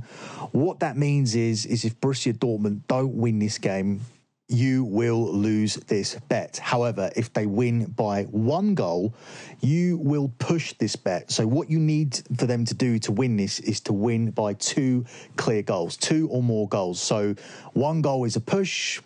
What 0.52 0.80
that 0.80 0.98
means 0.98 1.36
is, 1.36 1.66
is 1.66 1.86
if 1.86 2.00
Borussia 2.00 2.34
Dortmund 2.34 2.82
don't 2.88 3.16
win 3.16 3.40
this 3.40 3.58
game, 3.58 4.02
you 4.50 4.86
will 4.86 5.32
lose 5.34 5.76
this 5.76 6.18
bet. 6.30 6.58
However, 6.58 7.12
if 7.16 7.34
they 7.34 7.46
win 7.46 7.86
by 7.86 8.24
one 8.24 8.76
goal, 8.76 9.14
you 9.60 9.98
will 9.98 10.32
push 10.40 10.74
this 10.74 10.96
bet. 10.96 11.32
So, 11.32 11.46
what 11.46 11.70
you 11.70 11.80
need 11.80 12.22
for 12.38 12.46
them 12.46 12.64
to 12.66 12.74
do 12.74 12.98
to 13.00 13.12
win 13.12 13.36
this 13.36 13.60
is 13.60 13.82
to 13.82 13.94
win 13.94 14.32
by 14.32 14.54
two 14.54 15.06
clear 15.36 15.64
goals, 15.64 15.98
two 15.98 16.30
or 16.30 16.42
more 16.42 16.68
goals. 16.70 17.02
So, 17.02 17.36
one 17.74 18.02
goal 18.02 18.24
is 18.24 18.36
a 18.38 18.42
push, 18.42 19.02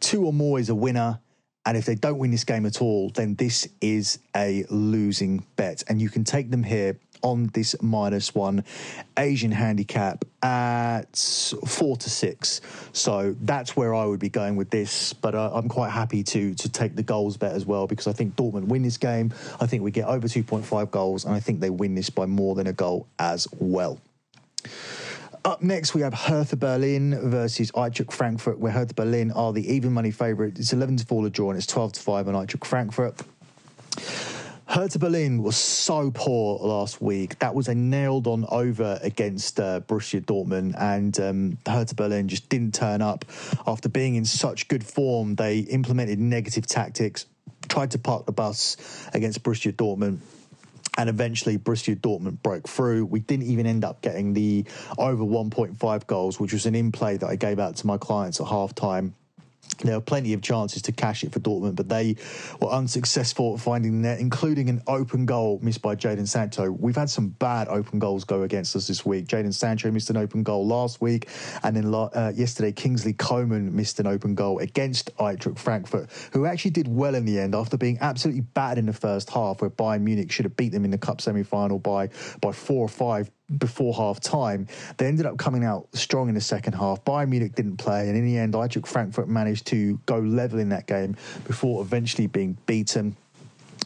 two 0.00 0.26
or 0.26 0.32
more 0.32 0.58
is 0.58 0.70
a 0.70 0.74
winner, 0.74 1.20
and 1.66 1.76
if 1.76 1.84
they 1.84 1.94
don't 1.94 2.18
win 2.18 2.30
this 2.30 2.44
game 2.44 2.66
at 2.66 2.80
all, 2.80 3.10
then 3.10 3.34
this 3.34 3.68
is 3.80 4.18
a 4.34 4.64
losing 4.70 5.44
bet. 5.56 5.82
And 5.88 6.00
you 6.00 6.08
can 6.08 6.24
take 6.24 6.50
them 6.50 6.62
here 6.62 6.98
on 7.22 7.50
this 7.52 7.76
minus 7.82 8.34
one 8.34 8.64
Asian 9.18 9.50
handicap 9.50 10.24
at 10.42 11.16
four 11.66 11.96
to 11.98 12.10
six. 12.10 12.60
So 12.92 13.36
that's 13.42 13.76
where 13.76 13.94
I 13.94 14.06
would 14.06 14.20
be 14.20 14.30
going 14.30 14.56
with 14.56 14.70
this. 14.70 15.12
But 15.12 15.34
uh, 15.34 15.50
I'm 15.52 15.68
quite 15.68 15.90
happy 15.90 16.22
to 16.22 16.54
to 16.54 16.68
take 16.68 16.96
the 16.96 17.02
goals 17.02 17.36
bet 17.36 17.52
as 17.52 17.66
well 17.66 17.86
because 17.86 18.06
I 18.06 18.12
think 18.12 18.36
Dortmund 18.36 18.66
win 18.66 18.82
this 18.82 18.96
game. 18.96 19.32
I 19.60 19.66
think 19.66 19.82
we 19.82 19.90
get 19.90 20.06
over 20.06 20.26
2.5 20.26 20.90
goals, 20.90 21.24
and 21.24 21.34
I 21.34 21.40
think 21.40 21.60
they 21.60 21.70
win 21.70 21.94
this 21.94 22.10
by 22.10 22.26
more 22.26 22.54
than 22.54 22.66
a 22.66 22.72
goal 22.72 23.06
as 23.18 23.46
well. 23.58 24.00
Up 25.42 25.62
next, 25.62 25.94
we 25.94 26.02
have 26.02 26.12
Hertha 26.12 26.56
Berlin 26.56 27.18
versus 27.30 27.70
Eintracht 27.72 28.12
Frankfurt, 28.12 28.58
where 28.58 28.72
Hertha 28.72 28.92
Berlin 28.92 29.32
are 29.32 29.54
the 29.54 29.72
even 29.72 29.90
money 29.90 30.10
favourite. 30.10 30.58
It's 30.58 30.74
11 30.74 30.98
to 30.98 31.06
4 31.06 31.22
the 31.22 31.30
draw, 31.30 31.48
and 31.48 31.56
it's 31.56 31.66
12 31.66 31.94
to 31.94 32.00
5 32.00 32.28
on 32.28 32.34
Eintracht 32.34 32.66
Frankfurt. 32.66 33.22
Hertha 34.66 34.98
Berlin 34.98 35.42
was 35.42 35.56
so 35.56 36.10
poor 36.10 36.58
last 36.58 37.00
week. 37.00 37.38
That 37.38 37.54
was 37.54 37.68
a 37.68 37.74
nailed 37.74 38.26
on 38.26 38.44
over 38.50 38.98
against 39.02 39.58
uh, 39.58 39.80
Borussia 39.80 40.20
Dortmund, 40.20 40.74
and 40.78 41.18
um, 41.18 41.58
Hertha 41.66 41.94
Berlin 41.94 42.28
just 42.28 42.50
didn't 42.50 42.74
turn 42.74 43.00
up. 43.00 43.24
After 43.66 43.88
being 43.88 44.16
in 44.16 44.26
such 44.26 44.68
good 44.68 44.84
form, 44.84 45.36
they 45.36 45.60
implemented 45.60 46.18
negative 46.18 46.66
tactics, 46.66 47.24
tried 47.66 47.92
to 47.92 47.98
park 47.98 48.26
the 48.26 48.32
bus 48.32 48.76
against 49.14 49.42
Borussia 49.42 49.72
Dortmund 49.72 50.18
and 51.00 51.08
eventually 51.08 51.56
Borussia 51.56 51.96
Dortmund 51.98 52.42
broke 52.42 52.68
through. 52.68 53.06
We 53.06 53.20
didn't 53.20 53.46
even 53.46 53.66
end 53.66 53.84
up 53.86 54.02
getting 54.02 54.34
the 54.34 54.66
over 54.98 55.24
1.5 55.24 56.06
goals, 56.06 56.38
which 56.38 56.52
was 56.52 56.66
an 56.66 56.74
in 56.74 56.92
play 56.92 57.16
that 57.16 57.26
I 57.26 57.36
gave 57.36 57.58
out 57.58 57.76
to 57.76 57.86
my 57.86 57.96
clients 57.96 58.38
at 58.38 58.46
half 58.46 58.74
time. 58.74 59.14
There 59.80 59.94
were 59.94 60.00
plenty 60.00 60.32
of 60.32 60.42
chances 60.42 60.82
to 60.82 60.92
cash 60.92 61.24
it 61.24 61.32
for 61.32 61.40
Dortmund, 61.40 61.76
but 61.76 61.88
they 61.88 62.16
were 62.60 62.68
unsuccessful 62.68 63.54
at 63.54 63.60
finding 63.60 64.02
the 64.02 64.08
net, 64.08 64.20
including 64.20 64.68
an 64.68 64.82
open 64.86 65.26
goal 65.26 65.58
missed 65.62 65.82
by 65.82 65.96
Jadon 65.96 66.28
Sancho. 66.28 66.70
We've 66.70 66.96
had 66.96 67.10
some 67.10 67.28
bad 67.28 67.68
open 67.68 67.98
goals 67.98 68.24
go 68.24 68.42
against 68.42 68.76
us 68.76 68.86
this 68.86 69.04
week. 69.04 69.26
Jadon 69.26 69.54
Sancho 69.54 69.90
missed 69.90 70.10
an 70.10 70.16
open 70.16 70.42
goal 70.42 70.66
last 70.66 71.00
week, 71.00 71.28
and 71.62 71.76
then 71.76 71.94
uh, 71.94 72.32
yesterday 72.34 72.72
Kingsley 72.72 73.12
Coman 73.12 73.74
missed 73.74 74.00
an 74.00 74.06
open 74.06 74.34
goal 74.34 74.58
against 74.58 75.14
Eintracht 75.16 75.58
Frankfurt, 75.58 76.10
who 76.32 76.46
actually 76.46 76.72
did 76.72 76.88
well 76.88 77.14
in 77.14 77.24
the 77.24 77.38
end 77.38 77.54
after 77.54 77.76
being 77.76 77.98
absolutely 78.00 78.42
battered 78.42 78.78
in 78.78 78.86
the 78.86 78.92
first 78.92 79.30
half, 79.30 79.60
where 79.60 79.70
Bayern 79.70 80.02
Munich 80.02 80.30
should 80.30 80.44
have 80.44 80.56
beat 80.56 80.72
them 80.72 80.84
in 80.84 80.90
the 80.90 80.98
cup 80.98 81.20
semi-final 81.20 81.78
by 81.78 82.08
by 82.40 82.52
four 82.52 82.84
or 82.84 82.88
five 82.88 83.30
before 83.58 83.94
half 83.94 84.20
time. 84.20 84.66
They 84.96 85.06
ended 85.06 85.26
up 85.26 85.38
coming 85.38 85.64
out 85.64 85.88
strong 85.92 86.28
in 86.28 86.34
the 86.34 86.40
second 86.40 86.74
half. 86.74 87.04
Bayern 87.04 87.28
Munich 87.28 87.54
didn't 87.54 87.76
play, 87.76 88.08
and 88.08 88.16
in 88.16 88.24
the 88.24 88.38
end, 88.38 88.54
Eintracht 88.54 88.86
Frankfurt 88.86 89.28
managed 89.28 89.66
to 89.68 89.98
go 90.06 90.18
level 90.18 90.58
in 90.58 90.68
that 90.70 90.86
game 90.86 91.16
before 91.46 91.82
eventually 91.82 92.26
being 92.26 92.56
beaten. 92.66 93.16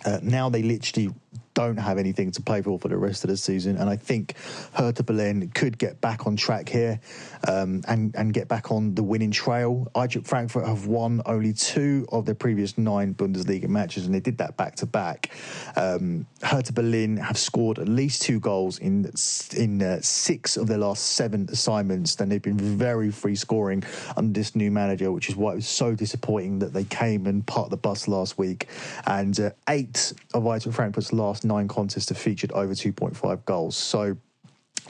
Uh, 0.04 0.18
now 0.22 0.48
they 0.48 0.62
literally 0.62 1.12
don't 1.54 1.76
have 1.76 1.98
anything 1.98 2.30
to 2.32 2.42
play 2.42 2.60
for 2.62 2.78
for 2.78 2.88
the 2.88 2.96
rest 2.96 3.24
of 3.24 3.30
the 3.30 3.36
season. 3.36 3.76
And 3.76 3.88
I 3.88 3.96
think 3.96 4.34
Hertha 4.72 5.02
Berlin 5.02 5.50
could 5.54 5.78
get 5.78 6.00
back 6.00 6.26
on 6.26 6.36
track 6.36 6.68
here 6.68 7.00
um, 7.48 7.82
and, 7.86 8.14
and 8.16 8.34
get 8.34 8.48
back 8.48 8.70
on 8.70 8.94
the 8.94 9.02
winning 9.02 9.30
trail. 9.30 9.90
Eintracht 9.94 10.26
Frankfurt 10.26 10.66
have 10.66 10.86
won 10.86 11.22
only 11.26 11.52
two 11.52 12.06
of 12.10 12.26
their 12.26 12.34
previous 12.34 12.76
nine 12.76 13.14
Bundesliga 13.14 13.68
matches, 13.68 14.06
and 14.06 14.14
they 14.14 14.20
did 14.20 14.38
that 14.38 14.56
back 14.56 14.74
to 14.76 14.86
back. 14.86 15.30
Um, 15.76 16.26
Hertha 16.42 16.72
Berlin 16.72 17.16
have 17.16 17.38
scored 17.38 17.78
at 17.78 17.88
least 17.88 18.22
two 18.22 18.40
goals 18.40 18.78
in 18.78 19.10
in 19.56 19.82
uh, 19.82 20.00
six 20.00 20.56
of 20.56 20.66
their 20.66 20.78
last 20.78 21.04
seven 21.04 21.48
assignments. 21.50 22.16
Then 22.16 22.28
they've 22.28 22.42
been 22.42 22.58
very 22.58 23.10
free 23.10 23.36
scoring 23.36 23.84
under 24.16 24.32
this 24.32 24.56
new 24.56 24.70
manager, 24.70 25.12
which 25.12 25.28
is 25.28 25.36
why 25.36 25.52
it 25.52 25.56
was 25.56 25.68
so 25.68 25.94
disappointing 25.94 26.58
that 26.58 26.72
they 26.72 26.84
came 26.84 27.26
and 27.26 27.46
parked 27.46 27.70
the 27.70 27.76
bus 27.76 28.08
last 28.08 28.38
week. 28.38 28.68
And 29.06 29.38
uh, 29.38 29.50
eight 29.68 30.12
of 30.32 30.42
Eintracht 30.42 30.74
Frankfurt's 30.74 31.12
last 31.12 31.43
nine 31.44 31.68
contests 31.68 32.08
have 32.08 32.18
featured 32.18 32.52
over 32.52 32.72
2.5 32.72 33.44
goals. 33.44 33.76
So 33.76 34.16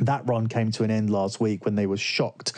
that 0.00 0.26
run 0.26 0.48
came 0.48 0.72
to 0.72 0.82
an 0.82 0.90
end 0.90 1.10
last 1.10 1.40
week 1.40 1.64
when 1.64 1.76
they 1.76 1.86
were 1.86 1.96
shocked 1.96 2.52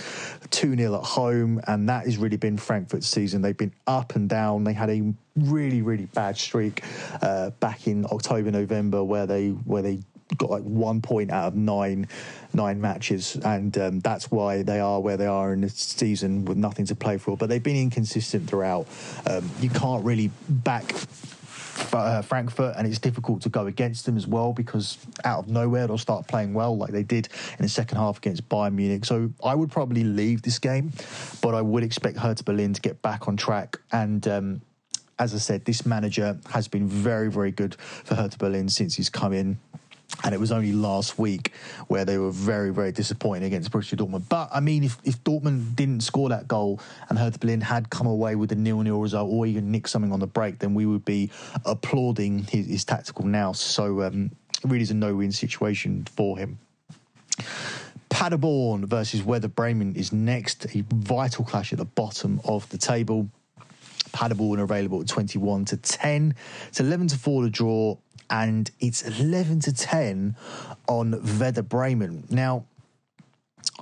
2 0.51 0.77
0 0.77 0.95
at 0.95 1.05
home, 1.05 1.61
and 1.67 1.89
that 1.89 2.07
has 2.07 2.17
really 2.17 2.39
been 2.39 2.57
Frankfurt's 2.57 3.07
season. 3.07 3.43
They've 3.43 3.57
been 3.57 3.75
up 3.87 4.17
and 4.17 4.29
down. 4.29 4.65
They 4.65 4.73
had 4.73 4.91
a 4.91 5.13
really, 5.37 5.83
really 5.83 6.07
bad 6.07 6.39
streak 6.39 6.83
uh, 7.21 7.51
back 7.51 7.87
in 7.87 8.07
October, 8.07 8.51
November, 8.51 9.05
where 9.05 9.27
they 9.27 9.49
where 9.51 9.83
they 9.83 10.01
got 10.39 10.51
like 10.51 10.63
one 10.63 11.01
point 11.01 11.31
out 11.31 11.49
of 11.49 11.55
nine 11.55 12.09
nine 12.55 12.81
matches, 12.81 13.37
and 13.45 13.77
um, 13.79 14.01
that's 14.01 14.31
why 14.31 14.63
they 14.63 14.81
are 14.81 15.01
where 15.01 15.17
they 15.17 15.27
are 15.27 15.53
in 15.53 15.61
the 15.61 15.69
season 15.69 16.45
with 16.47 16.57
nothing 16.57 16.87
to 16.87 16.95
play 16.95 17.19
for. 17.19 17.37
But 17.37 17.49
they've 17.49 17.63
been 17.63 17.77
inconsistent 17.77 18.49
throughout. 18.49 18.87
Um, 19.27 19.51
you 19.61 19.69
can't 19.69 20.05
really 20.05 20.31
back 20.49 20.95
uh, 21.93 22.23
Frankfurt, 22.23 22.75
and 22.77 22.87
it's 22.87 22.99
difficult 22.99 23.43
to 23.43 23.49
go 23.49 23.67
against 23.67 24.07
them 24.07 24.17
as 24.17 24.27
well 24.27 24.53
because 24.53 24.99
out 25.25 25.41
of 25.41 25.49
nowhere 25.49 25.87
they'll 25.87 25.99
start 25.99 26.27
playing 26.27 26.55
well 26.55 26.77
like 26.77 26.91
they 26.91 27.03
did 27.03 27.29
in 27.59 27.63
the 27.63 27.69
second 27.69 27.99
half 27.99 28.19
against 28.19 28.49
Bayern 28.49 28.75
Munich. 28.75 29.05
So 29.05 29.31
I 29.43 29.55
would 29.55 29.71
probably 29.71 30.05
leave 30.05 30.43
this 30.43 30.59
game, 30.59 30.93
but 31.41 31.55
I 31.55 31.63
would 31.63 31.83
expect 31.83 32.19
Hertha 32.19 32.45
Berlin 32.45 32.73
to 32.75 32.81
get 32.81 33.03
back 33.03 33.29
on 33.29 33.37
track 33.37 33.79
and. 33.93 34.27
Um, 34.27 34.61
as 35.19 35.35
I 35.35 35.39
said, 35.39 35.65
this 35.65 35.87
manager 35.87 36.39
has 36.51 36.69
been 36.69 36.87
very, 36.87 37.31
very 37.31 37.51
good 37.51 37.75
for 37.77 38.15
Hertha 38.17 38.37
Berlin 38.37 38.69
since 38.69 38.95
he's 38.97 39.09
come 39.09 39.33
in. 39.33 39.59
And 40.25 40.35
it 40.35 40.41
was 40.41 40.51
only 40.51 40.73
last 40.73 41.19
week 41.19 41.53
where 41.89 42.05
they 42.05 42.17
were 42.19 42.31
very, 42.31 42.73
very 42.73 42.91
disappointing 42.91 43.45
against 43.45 43.71
Borussia 43.71 43.97
Dortmund. 43.97 44.29
But 44.29 44.49
I 44.53 44.61
mean, 44.61 44.83
if, 44.83 44.99
if 45.05 45.23
Dortmund 45.23 45.77
didn't 45.77 46.01
score 46.01 46.29
that 46.31 46.49
goal 46.49 46.81
and 47.09 47.19
Hertha 47.19 47.39
Berlin 47.39 47.61
had 47.61 47.91
come 47.91 48.07
away 48.07 48.35
with 48.35 48.51
a 48.53 48.55
nil-nil 48.55 49.01
result 49.01 49.31
or 49.31 49.47
even 49.47 49.71
nick 49.71 49.87
something 49.87 50.13
on 50.13 50.21
the 50.21 50.27
break, 50.27 50.59
then 50.59 50.75
we 50.75 50.87
would 50.87 51.05
be 51.05 51.31
applauding 51.65 52.45
his, 52.45 52.67
his 52.67 52.85
tactical 52.85 53.27
now. 53.27 53.53
So 53.53 54.03
um, 54.03 54.31
it 54.65 54.71
really 54.71 54.83
is 54.83 54.91
a 54.91 54.95
no-win 54.95 55.33
situation 55.33 56.07
for 56.17 56.39
him. 56.39 56.59
Paderborn 58.09 58.87
versus 58.87 59.23
Werder 59.23 59.49
Bremen 59.49 59.95
is 59.95 60.13
next, 60.13 60.65
a 60.75 60.83
vital 60.89 61.45
clash 61.45 61.73
at 61.73 61.79
the 61.79 61.85
bottom 61.85 62.41
of 62.45 62.69
the 62.71 62.79
table. 62.79 63.29
Paderborn 64.17 64.61
are 64.61 64.65
available 64.65 65.03
at 65.03 65.09
21 65.09 65.67
to 65.67 65.77
10. 65.77 66.35
It's 66.69 66.81
11 66.81 67.09
to 67.09 67.19
4 67.19 67.43
to 67.43 67.51
draw 67.51 67.97
and 68.31 68.71
it's 68.81 69.03
11 69.03 69.61
to 69.61 69.75
10 69.75 70.35
on 70.89 71.39
Werder 71.39 71.61
Bremen. 71.61 72.25
Now, 72.31 72.65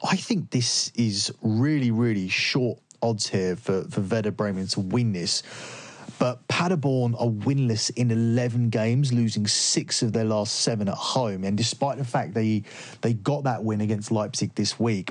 I 0.02 0.16
think 0.16 0.50
this 0.50 0.90
is 0.96 1.32
really, 1.40 1.92
really 1.92 2.28
short 2.28 2.80
odds 3.00 3.28
here 3.28 3.54
for, 3.54 3.84
for 3.84 4.00
Werder 4.00 4.32
Bremen 4.32 4.66
to 4.68 4.80
win 4.80 5.12
this. 5.12 5.44
But 6.18 6.46
Paderborn 6.48 7.14
are 7.14 7.28
winless 7.28 7.92
in 7.94 8.10
11 8.10 8.70
games, 8.70 9.12
losing 9.12 9.46
six 9.46 10.02
of 10.02 10.12
their 10.12 10.24
last 10.24 10.56
seven 10.62 10.88
at 10.88 10.94
home. 10.94 11.44
And 11.44 11.56
despite 11.56 11.98
the 11.98 12.04
fact 12.04 12.34
they 12.34 12.64
they 13.02 13.12
got 13.12 13.44
that 13.44 13.62
win 13.62 13.80
against 13.80 14.10
Leipzig 14.10 14.52
this 14.56 14.80
week, 14.80 15.10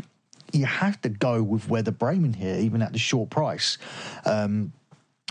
you 0.51 0.65
have 0.65 0.99
to 1.01 1.09
go 1.09 1.41
with 1.41 1.69
Werder 1.69 1.91
Bremen 1.91 2.33
here, 2.33 2.57
even 2.57 2.81
at 2.81 2.91
the 2.91 2.99
short 2.99 3.29
price. 3.29 3.77
Um, 4.25 4.73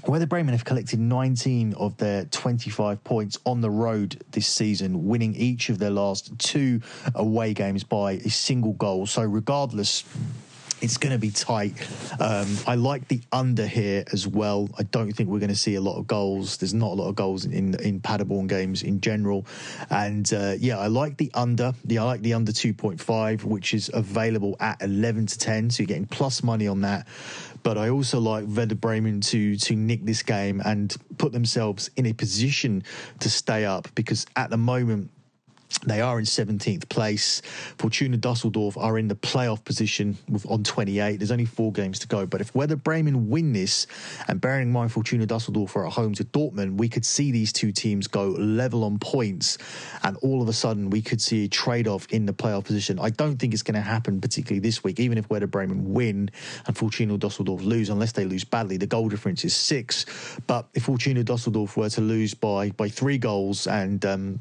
Werder 0.06 0.26
Bremen 0.26 0.52
have 0.52 0.64
collected 0.64 0.98
19 0.98 1.74
of 1.74 1.96
their 1.96 2.24
25 2.24 3.04
points 3.04 3.38
on 3.46 3.60
the 3.60 3.70
road 3.70 4.22
this 4.32 4.48
season, 4.48 5.06
winning 5.06 5.34
each 5.36 5.68
of 5.68 5.78
their 5.78 5.90
last 5.90 6.36
two 6.38 6.80
away 7.14 7.54
games 7.54 7.84
by 7.84 8.12
a 8.12 8.30
single 8.30 8.72
goal. 8.72 9.06
So, 9.06 9.22
regardless, 9.22 10.04
it's 10.82 10.96
going 10.96 11.12
to 11.12 11.18
be 11.18 11.30
tight. 11.30 11.74
Um, 12.18 12.56
I 12.66 12.74
like 12.74 13.06
the 13.06 13.20
under 13.30 13.66
here 13.66 14.04
as 14.12 14.26
well. 14.26 14.68
I 14.76 14.82
don't 14.82 15.12
think 15.12 15.28
we're 15.28 15.38
going 15.38 15.50
to 15.50 15.56
see 15.56 15.76
a 15.76 15.80
lot 15.80 15.96
of 15.96 16.08
goals. 16.08 16.56
There's 16.56 16.74
not 16.74 16.90
a 16.90 16.94
lot 16.94 17.08
of 17.08 17.14
goals 17.14 17.44
in 17.44 17.80
in 17.80 18.00
Paderborn 18.00 18.48
games 18.48 18.82
in 18.82 19.00
general, 19.00 19.46
and 19.88 20.30
uh, 20.32 20.54
yeah, 20.58 20.78
I 20.78 20.88
like 20.88 21.16
the 21.16 21.30
under. 21.34 21.72
Yeah, 21.86 22.02
I 22.02 22.06
like 22.06 22.22
the 22.22 22.34
under 22.34 22.50
2.5, 22.50 23.44
which 23.44 23.72
is 23.72 23.90
available 23.94 24.56
at 24.58 24.82
11 24.82 25.26
to 25.26 25.38
10. 25.38 25.70
So 25.70 25.82
you're 25.82 25.86
getting 25.86 26.06
plus 26.06 26.42
money 26.42 26.66
on 26.66 26.80
that 26.80 27.06
but 27.62 27.78
I 27.78 27.90
also 27.90 28.18
like 28.20 28.44
Werder 28.46 28.74
Bremen 28.74 29.20
to 29.22 29.56
to 29.56 29.76
nick 29.76 30.04
this 30.04 30.22
game 30.22 30.60
and 30.64 30.94
put 31.18 31.32
themselves 31.32 31.90
in 31.96 32.06
a 32.06 32.12
position 32.12 32.82
to 33.20 33.30
stay 33.30 33.64
up 33.64 33.88
because 33.94 34.26
at 34.36 34.50
the 34.50 34.56
moment 34.56 35.10
they 35.80 36.00
are 36.00 36.18
in 36.18 36.24
17th 36.24 36.88
place. 36.88 37.42
Fortuna 37.78 38.16
Dusseldorf 38.16 38.76
are 38.76 38.98
in 38.98 39.08
the 39.08 39.14
playoff 39.14 39.64
position 39.64 40.16
with, 40.28 40.48
on 40.50 40.62
28. 40.62 41.16
There's 41.16 41.30
only 41.30 41.44
four 41.44 41.72
games 41.72 41.98
to 42.00 42.08
go. 42.08 42.26
But 42.26 42.40
if 42.40 42.54
Werder 42.54 42.76
Bremen 42.76 43.28
win 43.28 43.52
this, 43.52 43.86
and 44.28 44.40
bearing 44.40 44.68
in 44.68 44.72
mind 44.72 44.92
Fortuna 44.92 45.26
Dusseldorf 45.26 45.74
are 45.76 45.86
at 45.86 45.92
home 45.92 46.14
to 46.14 46.24
Dortmund, 46.24 46.76
we 46.76 46.88
could 46.88 47.04
see 47.04 47.32
these 47.32 47.52
two 47.52 47.72
teams 47.72 48.06
go 48.06 48.28
level 48.28 48.84
on 48.84 48.98
points. 48.98 49.58
And 50.02 50.16
all 50.18 50.42
of 50.42 50.48
a 50.48 50.52
sudden, 50.52 50.90
we 50.90 51.02
could 51.02 51.20
see 51.20 51.44
a 51.44 51.48
trade 51.48 51.88
off 51.88 52.06
in 52.10 52.26
the 52.26 52.32
playoff 52.32 52.64
position. 52.64 52.98
I 52.98 53.10
don't 53.10 53.36
think 53.36 53.52
it's 53.52 53.62
going 53.62 53.74
to 53.74 53.80
happen, 53.80 54.20
particularly 54.20 54.60
this 54.60 54.84
week, 54.84 55.00
even 55.00 55.18
if 55.18 55.28
Werder 55.30 55.46
Bremen 55.46 55.92
win 55.92 56.30
and 56.66 56.76
Fortuna 56.76 57.18
Dusseldorf 57.18 57.62
lose, 57.62 57.88
unless 57.88 58.12
they 58.12 58.24
lose 58.24 58.44
badly. 58.44 58.76
The 58.76 58.86
goal 58.86 59.08
difference 59.08 59.44
is 59.44 59.54
six. 59.54 60.06
But 60.46 60.68
if 60.74 60.84
Fortuna 60.84 61.24
Dusseldorf 61.24 61.76
were 61.76 61.90
to 61.90 62.00
lose 62.00 62.34
by, 62.34 62.70
by 62.70 62.88
three 62.88 63.18
goals 63.18 63.66
and 63.66 64.04
um, 64.04 64.40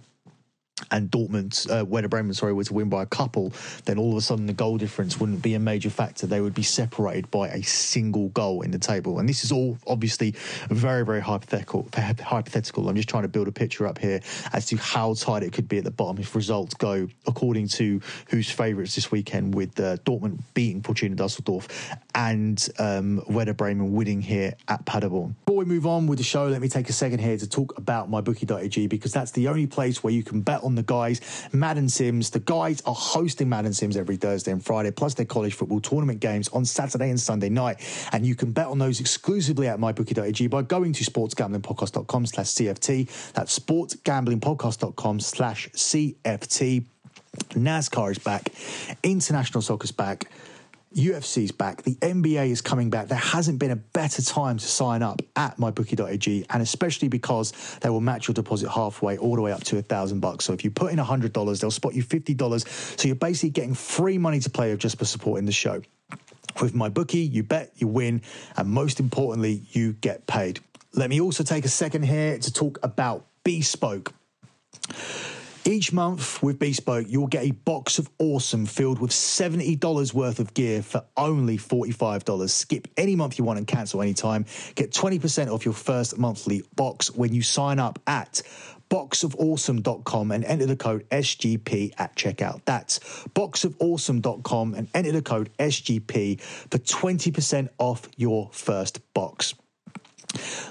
and 0.90 1.10
Dortmund, 1.10 1.70
uh, 1.70 1.86
Werder 1.86 2.08
Bremen, 2.08 2.34
sorry, 2.34 2.54
were 2.54 2.64
to 2.64 2.74
win 2.74 2.90
by 2.90 3.04
a 3.04 3.06
couple, 3.06 3.54
then 3.86 3.98
all 3.98 4.12
of 4.12 4.18
a 4.18 4.22
sudden 4.22 4.46
the 4.46 4.54
goal 4.54 4.78
difference 4.78 5.20
wouldn't 5.20 5.42
be 5.42 5.54
a 5.54 5.60
major 5.60 5.90
factor. 5.90 6.28
They 6.28 6.42
would 6.42 6.54
be 6.54 6.64
separated 6.64 7.30
by 7.32 7.50
a 7.50 7.62
single 7.62 8.30
goal 8.30 8.62
in 8.62 8.72
the 8.72 8.80
table. 8.80 9.20
And 9.20 9.28
this 9.28 9.44
is 9.44 9.52
all 9.52 9.78
obviously 9.88 10.32
very, 10.70 11.06
very 11.06 11.22
hypothetical. 11.22 11.88
Hypothetical. 11.94 12.90
I'm 12.90 12.96
just 12.96 13.10
trying 13.10 13.24
to 13.24 13.30
build 13.30 13.48
a 13.48 13.52
picture 13.52 13.88
up 13.88 13.98
here 13.98 14.22
as 14.54 14.66
to 14.68 14.78
how 14.78 15.14
tight 15.14 15.44
it 15.44 15.54
could 15.54 15.68
be 15.68 15.78
at 15.78 15.84
the 15.84 15.92
bottom 15.92 16.20
if 16.20 16.36
results 16.36 16.74
go 16.74 17.08
according 17.28 17.68
to 17.68 18.02
who's 18.30 18.50
favourites 18.50 18.96
this 18.96 19.12
weekend, 19.12 19.56
with 19.56 19.80
uh, 19.80 19.98
Dortmund 19.98 20.40
beating 20.54 20.82
Fortuna 20.82 21.16
Dusseldorf 21.16 21.68
and 22.16 22.68
um, 22.80 23.24
Werder 23.28 23.54
Bremen 23.54 23.94
winning 23.94 24.22
here 24.22 24.54
at 24.68 24.86
Paderborn. 24.86 25.36
Before 25.46 25.60
we 25.60 25.66
move 25.66 25.86
on 25.86 26.08
with 26.08 26.18
the 26.18 26.24
show, 26.24 26.48
let 26.48 26.62
me 26.62 26.68
take 26.68 26.90
a 26.90 26.94
second 26.94 27.20
here 27.20 27.38
to 27.38 27.48
talk 27.48 27.78
about 27.78 28.10
mybookie.ag 28.10 28.88
because 28.88 29.12
that's 29.12 29.32
the 29.32 29.48
only 29.48 29.68
place 29.68 30.04
where 30.04 30.14
you 30.14 30.24
can 30.24 30.42
bet 30.42 30.64
on 30.64 30.71
the 30.76 30.84
guys, 30.84 31.22
Madden 31.52 31.90
Sims. 31.90 32.30
The 32.30 32.40
guys 32.40 32.82
are 32.86 32.94
hosting 32.94 33.50
Madden 33.50 33.74
Sims 33.74 33.98
every 33.98 34.18
Thursday 34.18 34.52
and 34.52 34.64
Friday, 34.64 34.92
plus 34.92 35.14
their 35.14 35.26
college 35.26 35.54
football 35.54 35.80
tournament 35.80 36.20
games 36.20 36.48
on 36.50 36.66
Saturday 36.66 37.10
and 37.10 37.20
Sunday 37.20 37.50
night. 37.50 37.78
And 38.12 38.26
you 38.26 38.36
can 38.36 38.52
bet 38.52 38.68
on 38.68 38.78
those 38.78 39.00
exclusively 39.00 39.68
at 39.68 39.80
mybookie.ag 39.80 40.48
by 40.48 40.62
going 40.62 40.94
to 40.94 41.04
sportsgamblingpodcast.com 41.04 42.26
slash 42.26 42.48
CFT. 42.48 43.34
That's 43.34 43.58
sportsgamblingpodcast.com 43.58 45.20
slash 45.20 45.70
CFT. 45.70 46.86
NASCAR 47.52 48.12
is 48.12 48.20
back. 48.20 48.50
International 49.04 49.62
soccer's 49.62 49.92
back. 49.92 50.30
UFC's 50.96 51.52
back, 51.52 51.84
the 51.84 51.96
NBA 51.96 52.50
is 52.50 52.62
coming 52.62 52.90
back. 52.90 53.08
There 53.08 53.18
hasn't 53.18 53.60
been 53.60 53.72
a 53.72 53.78
better 53.78 54.22
time 54.22 54.58
to 54.58 54.66
sign 54.66 55.02
up 55.02 55.22
at 55.36 55.58
mybookie.ag, 55.58 56.46
and 56.50 56.62
especially 56.62 57.08
because 57.08 57.54
they 57.82 57.90
will 57.90 58.02
match 58.02 58.28
your 58.28 58.34
deposit 58.34 58.70
halfway, 58.70 59.18
all 59.18 59.36
the 59.36 59.42
way 59.42 59.54
up 59.54 59.64
to 59.66 59.78
a 59.78 59.82
thousand 59.82 60.20
bucks. 60.20 60.46
So 60.46 60.54
if 60.54 60.64
you 60.66 60.72
put 60.72 60.92
in 60.92 61.00
a 61.00 61.04
hundred 61.04 61.32
dollars, 61.32 61.62
they'll 61.62 61.72
spot 61.72 61.94
you 61.94 62.04
fifty 62.04 62.34
dollars. 62.34 62.68
So 62.98 63.08
you're 63.08 63.16
basically 63.16 63.52
getting 63.52 63.74
free 63.74 64.18
money 64.18 64.40
to 64.40 64.50
play 64.50 64.72
with 64.72 64.80
just 64.80 65.00
for 65.00 65.06
supporting 65.06 65.46
the 65.46 65.52
show. 65.54 65.82
With 66.62 66.76
my 66.76 66.90
bookie, 66.90 67.20
you 67.20 67.44
bet, 67.44 67.72
you 67.78 67.88
win, 67.88 68.22
and 68.58 68.68
most 68.68 69.00
importantly, 69.00 69.64
you 69.72 69.94
get 69.94 70.28
paid. 70.28 70.60
Let 70.94 71.10
me 71.10 71.22
also 71.22 71.44
take 71.44 71.64
a 71.64 71.70
second 71.70 72.04
here 72.04 72.38
to 72.38 72.52
talk 72.52 72.80
about 72.84 73.26
Bespoke. 73.46 74.14
Each 75.64 75.94
month 75.94 76.42
with 76.42 76.58
Bespoke, 76.58 77.06
you'll 77.08 77.28
get 77.28 77.44
a 77.44 77.52
box 77.52 78.00
of 78.00 78.10
awesome 78.18 78.66
filled 78.66 79.00
with 79.00 79.12
$70 79.12 80.12
worth 80.12 80.40
of 80.40 80.56
gear 80.56 80.82
for 80.82 81.06
only 81.16 81.60
$45. 81.60 82.50
Skip 82.50 82.88
any 82.98 83.16
month 83.16 83.38
you 83.38 83.46
want 83.46 83.60
and 83.60 83.68
cancel 83.68 84.02
anytime. 84.02 84.46
Get 84.74 84.92
20% 84.92 85.54
off 85.54 85.64
your 85.64 85.76
first 85.76 86.18
monthly 86.18 86.64
box 86.76 87.14
when 87.14 87.32
you 87.32 87.44
sign 87.44 87.78
up 87.78 88.00
at 88.08 88.42
boxofawesome.com 88.90 90.32
and 90.32 90.44
enter 90.46 90.66
the 90.66 90.76
code 90.76 91.08
SGP 91.12 91.94
at 92.00 92.16
checkout. 92.16 92.62
That's 92.66 92.98
boxofawesome.com 93.36 94.74
and 94.74 94.90
enter 94.96 95.12
the 95.12 95.22
code 95.22 95.52
SGP 95.60 96.42
for 96.42 96.80
20% 96.80 97.70
off 97.78 98.10
your 98.18 98.50
first 98.52 99.14
box. 99.14 99.54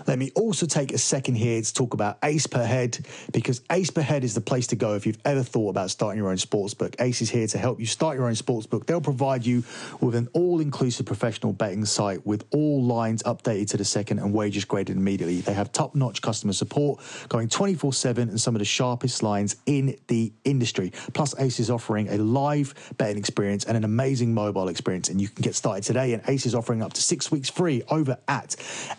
Let 0.06 0.18
me 0.18 0.30
also 0.34 0.66
take 0.66 0.92
a 0.92 0.98
second 0.98 1.36
here 1.36 1.60
to 1.60 1.74
talk 1.74 1.94
about 1.94 2.18
Ace 2.24 2.46
Per 2.46 2.64
Head 2.64 2.98
because 3.32 3.60
Ace 3.70 3.90
Per 3.90 4.02
Head 4.02 4.24
is 4.24 4.34
the 4.34 4.40
place 4.40 4.66
to 4.68 4.76
go 4.76 4.94
if 4.94 5.06
you've 5.06 5.18
ever 5.24 5.42
thought 5.42 5.70
about 5.70 5.90
starting 5.90 6.18
your 6.18 6.30
own 6.30 6.36
sportsbook. 6.36 7.00
Ace 7.00 7.22
is 7.22 7.30
here 7.30 7.46
to 7.48 7.58
help 7.58 7.80
you 7.80 7.86
start 7.86 8.16
your 8.16 8.26
own 8.26 8.34
sportsbook. 8.34 8.86
They'll 8.86 9.00
provide 9.00 9.44
you 9.44 9.62
with 10.00 10.14
an 10.14 10.28
all 10.32 10.60
inclusive 10.60 11.06
professional 11.06 11.52
betting 11.52 11.84
site 11.84 12.26
with 12.26 12.44
all 12.52 12.82
lines 12.82 13.22
updated 13.24 13.68
to 13.70 13.76
the 13.76 13.84
second 13.84 14.18
and 14.18 14.32
wages 14.32 14.64
graded 14.64 14.96
immediately. 14.96 15.40
They 15.40 15.54
have 15.54 15.72
top 15.72 15.94
notch 15.94 16.22
customer 16.22 16.52
support 16.52 17.00
going 17.28 17.48
24 17.48 17.92
7 17.92 18.28
and 18.28 18.40
some 18.40 18.54
of 18.54 18.58
the 18.58 18.64
sharpest 18.64 19.22
lines 19.22 19.56
in 19.66 19.96
the 20.08 20.32
industry. 20.44 20.92
Plus, 21.12 21.38
Ace 21.38 21.60
is 21.60 21.70
offering 21.70 22.08
a 22.08 22.18
live 22.18 22.74
betting 22.96 23.18
experience 23.18 23.64
and 23.64 23.76
an 23.76 23.84
amazing 23.84 24.34
mobile 24.34 24.68
experience. 24.68 25.08
And 25.08 25.20
you 25.20 25.28
can 25.28 25.42
get 25.42 25.54
started 25.54 25.84
today. 25.84 26.12
And 26.12 26.22
Ace 26.28 26.46
is 26.46 26.54
offering 26.54 26.82
up 26.82 26.92
to 26.94 27.02
six 27.02 27.30
weeks 27.30 27.50
free 27.50 27.82
over 27.90 28.18
at 28.28 28.50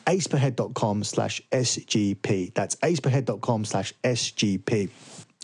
aceperhead 0.06 0.51
aceperhead.com 0.52 1.04
slash 1.04 1.42
SGP. 1.52 2.54
That's 2.54 2.76
aceperhead.com 2.78 3.66
slash 3.66 3.94
SGP. 4.04 4.90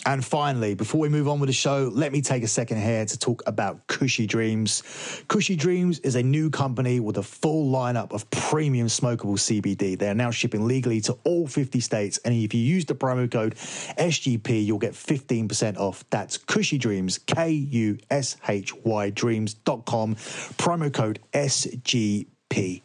And 0.05 0.23
finally, 0.23 0.75
before 0.75 1.01
we 1.01 1.09
move 1.09 1.27
on 1.27 1.39
with 1.39 1.47
the 1.47 1.53
show, 1.53 1.89
let 1.91 2.11
me 2.11 2.21
take 2.21 2.43
a 2.43 2.47
second 2.47 2.77
here 2.77 3.03
to 3.03 3.17
talk 3.17 3.41
about 3.47 3.87
Kushy 3.87 4.27
Dreams. 4.27 4.83
Kushy 5.27 5.57
Dreams 5.57 5.99
is 5.99 6.15
a 6.15 6.21
new 6.21 6.51
company 6.51 6.99
with 6.99 7.17
a 7.17 7.23
full 7.23 7.71
lineup 7.71 8.13
of 8.13 8.29
premium 8.29 8.87
smokable 8.87 9.37
CBD. 9.37 9.97
They 9.97 10.07
are 10.07 10.13
now 10.13 10.29
shipping 10.29 10.65
legally 10.67 11.01
to 11.01 11.17
all 11.23 11.47
50 11.47 11.79
states. 11.79 12.19
And 12.19 12.33
if 12.33 12.53
you 12.53 12.61
use 12.61 12.85
the 12.85 12.93
promo 12.93 13.29
code 13.29 13.55
SGP, 13.55 14.63
you'll 14.65 14.77
get 14.77 14.93
15% 14.93 15.77
off. 15.77 16.05
That's 16.11 16.37
Kushy 16.37 16.79
Dreams, 16.79 17.17
K 17.17 17.49
U 17.49 17.97
S 18.11 18.37
H 18.47 18.75
Y 18.75 19.09
Dreams.com, 19.09 20.15
promo 20.15 20.93
code 20.93 21.19
SGP. 21.33 22.83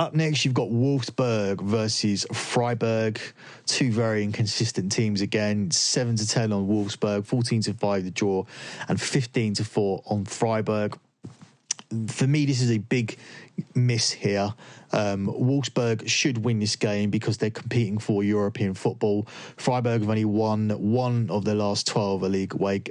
Up 0.00 0.14
next, 0.14 0.46
you've 0.46 0.54
got 0.54 0.70
Wolfsburg 0.70 1.60
versus 1.60 2.24
Freiburg. 2.32 3.20
Two 3.66 3.92
very 3.92 4.24
inconsistent 4.24 4.90
teams 4.90 5.20
again. 5.20 5.70
7 5.70 6.16
to 6.16 6.26
10 6.26 6.54
on 6.54 6.66
Wolfsburg, 6.66 7.26
14 7.26 7.60
to 7.60 7.74
5 7.74 8.04
the 8.04 8.10
draw, 8.10 8.46
and 8.88 8.98
15 8.98 9.52
to 9.56 9.64
4 9.64 10.02
on 10.06 10.24
Freiburg. 10.24 10.98
For 12.06 12.26
me, 12.26 12.46
this 12.46 12.62
is 12.62 12.70
a 12.70 12.78
big 12.78 13.18
miss 13.74 14.10
here. 14.10 14.54
Um, 14.92 15.26
Wolfsburg 15.26 16.08
should 16.08 16.46
win 16.46 16.60
this 16.60 16.76
game 16.76 17.10
because 17.10 17.36
they're 17.36 17.50
competing 17.50 17.98
for 17.98 18.24
European 18.24 18.72
football. 18.72 19.26
Freiburg 19.58 20.00
have 20.00 20.08
only 20.08 20.24
won 20.24 20.70
one 20.70 21.28
of 21.28 21.44
their 21.44 21.56
last 21.56 21.86
12 21.86 22.22
league 22.22 22.54
away, 22.54 22.82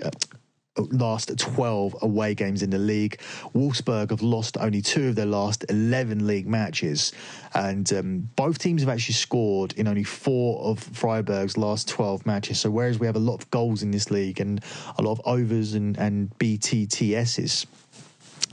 last 0.92 1.38
12 1.38 1.96
away 2.02 2.36
games 2.36 2.64
in 2.64 2.70
the 2.70 2.78
league. 2.78 3.20
Wolfsburg 3.54 4.12
have 4.12 4.22
lost 4.22 4.58
only 4.58 4.82
two 4.82 5.10
of 5.10 5.16
their 5.16 5.26
last 5.26 5.66
11 5.70 6.26
league 6.26 6.48
matches. 6.48 7.12
And 7.54 7.92
um, 7.94 8.30
both 8.36 8.60
teams 8.60 8.82
have 8.82 8.90
actually 8.90 9.16
scored 9.16 9.74
in 9.74 9.88
only 9.88 10.04
four 10.04 10.62
of 10.64 10.80
Freiburg's 10.80 11.58
last 11.58 11.88
12 11.88 12.26
matches. 12.26 12.60
So, 12.60 12.70
whereas 12.70 13.00
we 13.00 13.08
have 13.08 13.16
a 13.16 13.20
lot 13.20 13.36
of 13.36 13.50
goals 13.52 13.84
in 13.84 13.92
this 13.92 14.12
league 14.12 14.40
and 14.40 14.62
a 14.98 15.02
lot 15.02 15.14
of 15.14 15.22
overs 15.26 15.74
and, 15.74 15.98
and 15.98 16.32
BTTSs, 16.40 17.66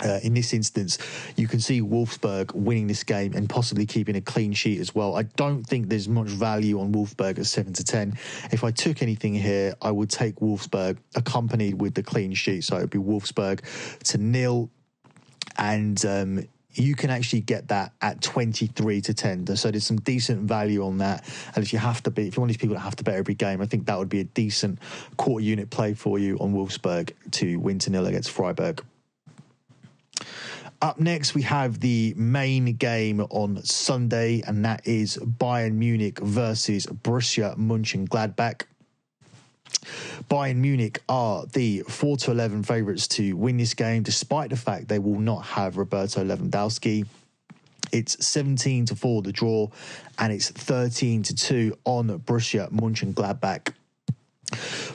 uh, 0.05 0.21
in 0.23 0.35
this 0.35 0.53
instance, 0.53 0.99
you 1.37 1.49
can 1.49 1.61
see 1.61 1.81
Wolfsburg 1.81 2.55
winning 2.55 2.87
this 2.87 3.03
game 3.03 3.33
and 3.35 3.49
possibly 3.49 3.87
keeping 3.87 4.17
a 4.17 4.21
clean 4.21 4.53
sheet 4.53 4.81
as 4.81 4.95
well. 4.95 5.17
I 5.17 5.23
don't 5.23 5.65
think 5.65 5.89
there's 5.89 6.09
much 6.09 6.29
value 6.29 6.81
on 6.81 6.93
Wolfsburg 6.93 7.39
at 7.39 7.47
7 7.47 7.73
to 7.75 7.85
10. 7.85 8.19
If 8.53 8.65
I 8.65 8.71
took 8.71 9.03
anything 9.03 9.35
here, 9.35 9.75
I 9.81 9.91
would 9.91 10.11
take 10.11 10.37
Wolfsburg 10.37 10.99
accompanied 11.15 11.81
with 11.81 11.95
the 11.95 12.03
clean 12.03 12.35
sheet. 12.35 12.65
So 12.65 12.77
it 12.77 12.81
would 12.83 12.91
be 12.91 12.99
Wolfsburg 12.99 13.61
to 14.05 14.19
nil. 14.19 14.71
And 15.59 16.05
um, 16.05 16.47
you 16.75 16.95
can 16.95 17.09
actually 17.09 17.41
get 17.41 17.69
that 17.69 17.93
at 18.03 18.21
23 18.21 19.01
to 19.01 19.15
10. 19.15 19.57
So 19.57 19.71
there's 19.71 19.87
some 19.87 19.97
decent 19.97 20.43
value 20.43 20.85
on 20.85 20.99
that. 20.99 21.25
And 21.55 21.65
if 21.65 21.73
you 21.73 21.79
have 21.79 22.03
to 22.03 22.11
be, 22.11 22.29
if 22.29 22.37
you're 22.37 22.43
one 22.43 22.51
of 22.51 22.55
these 22.55 22.61
people 22.61 22.75
that 22.75 22.81
have 22.81 22.97
to 22.97 23.05
bet 23.05 23.15
every 23.15 23.35
game, 23.35 23.63
I 23.63 23.67
think 23.67 23.87
that 23.87 23.99
would 23.99 24.11
be 24.11 24.21
a 24.21 24.25
decent 24.25 24.79
quarter 25.17 25.43
unit 25.43 25.71
play 25.71 25.95
for 25.95 26.19
you 26.19 26.37
on 26.39 26.53
Wolfsburg 26.53 27.13
to 27.33 27.57
win 27.57 27.79
to 27.81 27.91
nil 27.91 28.07
against 28.07 28.31
Freiburg. 28.31 28.83
Up 30.87 31.01
next, 31.01 31.35
we 31.35 31.43
have 31.43 31.81
the 31.81 32.15
main 32.17 32.77
game 32.77 33.21
on 33.21 33.61
Sunday, 33.65 34.41
and 34.47 34.65
that 34.65 34.87
is 34.87 35.17
Bayern 35.17 35.73
Munich 35.73 36.21
versus 36.21 36.87
Borussia 36.87 37.57
Mönchengladbach. 37.57 38.63
Bayern 40.31 40.59
Munich 40.59 41.03
are 41.09 41.45
the 41.47 41.81
4 41.89 42.19
to 42.19 42.31
11 42.31 42.63
favourites 42.63 43.09
to 43.09 43.33
win 43.33 43.57
this 43.57 43.75
game, 43.75 44.05
despite 44.05 44.51
the 44.51 44.57
fact 44.57 44.87
they 44.87 45.01
will 45.01 45.19
not 45.19 45.41
have 45.41 45.77
Roberto 45.77 46.23
Lewandowski. 46.23 47.05
It's 47.91 48.25
17 48.25 48.87
to 48.87 48.95
4 48.95 49.23
the 49.23 49.33
draw, 49.33 49.69
and 50.21 50.33
it's 50.33 50.51
13 50.51 51.25
to 51.25 51.35
2 51.35 51.79
on 51.85 52.17
Borussia 52.21 52.71
Mönchengladbach. 52.71 53.73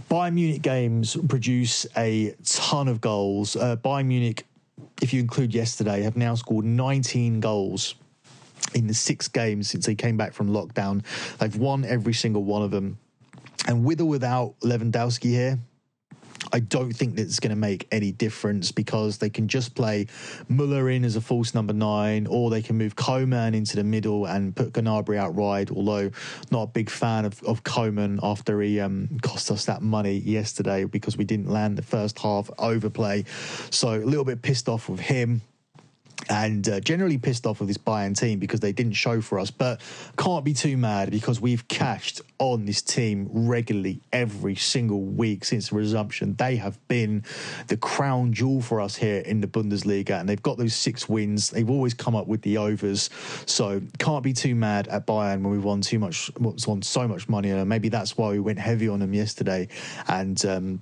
Bayern 0.10 0.36
Munich 0.36 0.62
games 0.62 1.18
produce 1.28 1.86
a 1.98 2.34
ton 2.46 2.88
of 2.88 3.02
goals. 3.02 3.58
Uh, 3.58 3.76
Bayern 3.76 4.06
Munich 4.06 4.46
if 5.02 5.14
you 5.14 5.20
include 5.20 5.54
yesterday, 5.54 6.02
have 6.02 6.18
now 6.18 6.36
scored 6.36 6.66
19 6.66 7.40
goals 7.40 7.96
in 8.74 8.88
the 8.88 8.94
six 8.94 9.28
games 9.28 9.70
since 9.70 9.86
they 9.86 9.96
came 9.96 10.18
back 10.18 10.34
from 10.34 10.50
lockdown. 10.50 11.04
They've 11.40 11.56
won 11.56 11.84
every 11.86 12.14
single 12.14 12.44
one 12.44 12.62
of 12.62 12.72
them. 12.72 12.98
And 13.68 13.84
with 13.84 14.02
or 14.02 14.06
without 14.06 14.56
Lewandowski 14.62 15.30
here, 15.30 15.60
I 16.54 16.60
don't 16.60 16.92
think 16.92 17.16
that's 17.16 17.40
going 17.40 17.52
to 17.52 17.56
make 17.56 17.88
any 17.92 18.12
difference 18.12 18.72
because 18.72 19.18
they 19.18 19.30
can 19.30 19.48
just 19.48 19.76
play 19.76 20.08
Muller 20.48 20.90
in 20.90 21.06
as 21.06 21.16
a 21.16 21.22
false 21.22 21.54
number 21.54 21.74
nine, 21.74 22.28
or 22.28 22.50
they 22.50 22.62
can 22.62 22.78
move 22.78 22.96
Coman 22.96 23.56
into 23.56 23.76
the 23.76 23.84
middle 23.84 24.26
and 24.26 24.56
put 24.56 24.74
Gnabry 24.74 25.18
out 25.18 25.34
wide. 25.34 25.72
Although 25.72 26.12
not 26.52 26.64
a 26.64 26.68
big 26.68 26.90
fan 26.90 27.26
of, 27.26 27.42
of 27.44 27.64
Coman 27.64 28.20
after 28.24 28.62
he 28.62 28.80
um, 28.80 29.20
cost 29.22 29.52
us 29.52 29.66
that 29.66 29.82
money 29.82 30.18
yesterday 30.18 30.84
because 30.86 31.18
we 31.18 31.26
didn't 31.26 31.50
land 31.50 31.78
the 31.78 31.84
first 31.84 32.20
half 32.20 32.50
overplay. 32.58 33.26
So 33.70 33.96
a 33.96 34.06
little 34.06 34.26
bit 34.26 34.42
pissed 34.42 34.68
off 34.68 34.90
with 34.90 35.00
him 35.00 35.42
and 36.30 36.68
uh, 36.68 36.80
generally 36.80 37.18
pissed 37.18 37.46
off 37.46 37.60
with 37.60 37.68
this 37.68 37.78
Bayern 37.78 38.18
team 38.18 38.40
because 38.40 38.60
they 38.60 38.72
didn't 38.72 38.94
show 38.94 39.22
for 39.22 39.40
us. 39.40 39.52
But 39.52 39.82
can't 40.18 40.46
be 40.46 40.54
too 40.54 40.78
mad 40.78 41.12
because 41.12 41.42
we've 41.42 41.68
cashed 41.68 42.22
on 42.40 42.66
this 42.66 42.82
team 42.82 43.30
regularly 43.32 44.02
every 44.12 44.56
single 44.56 45.02
week 45.02 45.46
since 45.46 45.70
the 45.70 45.76
resumption. 45.76 46.36
They 46.36 46.56
have 46.58 46.86
been 46.88 47.24
the 47.68 47.78
crown 47.78 48.34
jewel 48.34 48.62
for 48.62 48.82
us 48.82 48.96
here 48.96 49.20
in 49.20 49.42
the 49.42 49.48
Bundesliga, 49.48 50.20
and 50.20 50.28
they've 50.28 50.42
got 50.42 50.58
those 50.58 50.76
six 50.76 51.08
wins. 51.08 51.50
They've 51.50 51.70
always 51.70 51.94
come 51.94 52.16
up 52.16 52.28
with 52.28 52.42
the 52.42 52.58
overs, 52.58 53.10
so 53.46 53.82
can't 54.00 54.24
be 54.24 54.34
too 54.34 54.56
mad 54.56 54.88
at 54.88 55.06
Bayern 55.06 55.42
when 55.42 55.52
we've 55.52 55.64
won 55.64 55.82
too 55.82 56.00
much, 56.00 56.32
won 56.40 56.82
so 56.82 57.08
much 57.08 57.30
money, 57.30 57.52
and 57.52 57.68
maybe 57.68 57.90
that's 57.90 58.18
why 58.18 58.30
we 58.30 58.40
went 58.40 58.60
heavy 58.60 58.88
on 58.88 59.00
them 59.00 59.14
yesterday 59.14 59.68
and. 60.08 60.44
Um, 60.46 60.82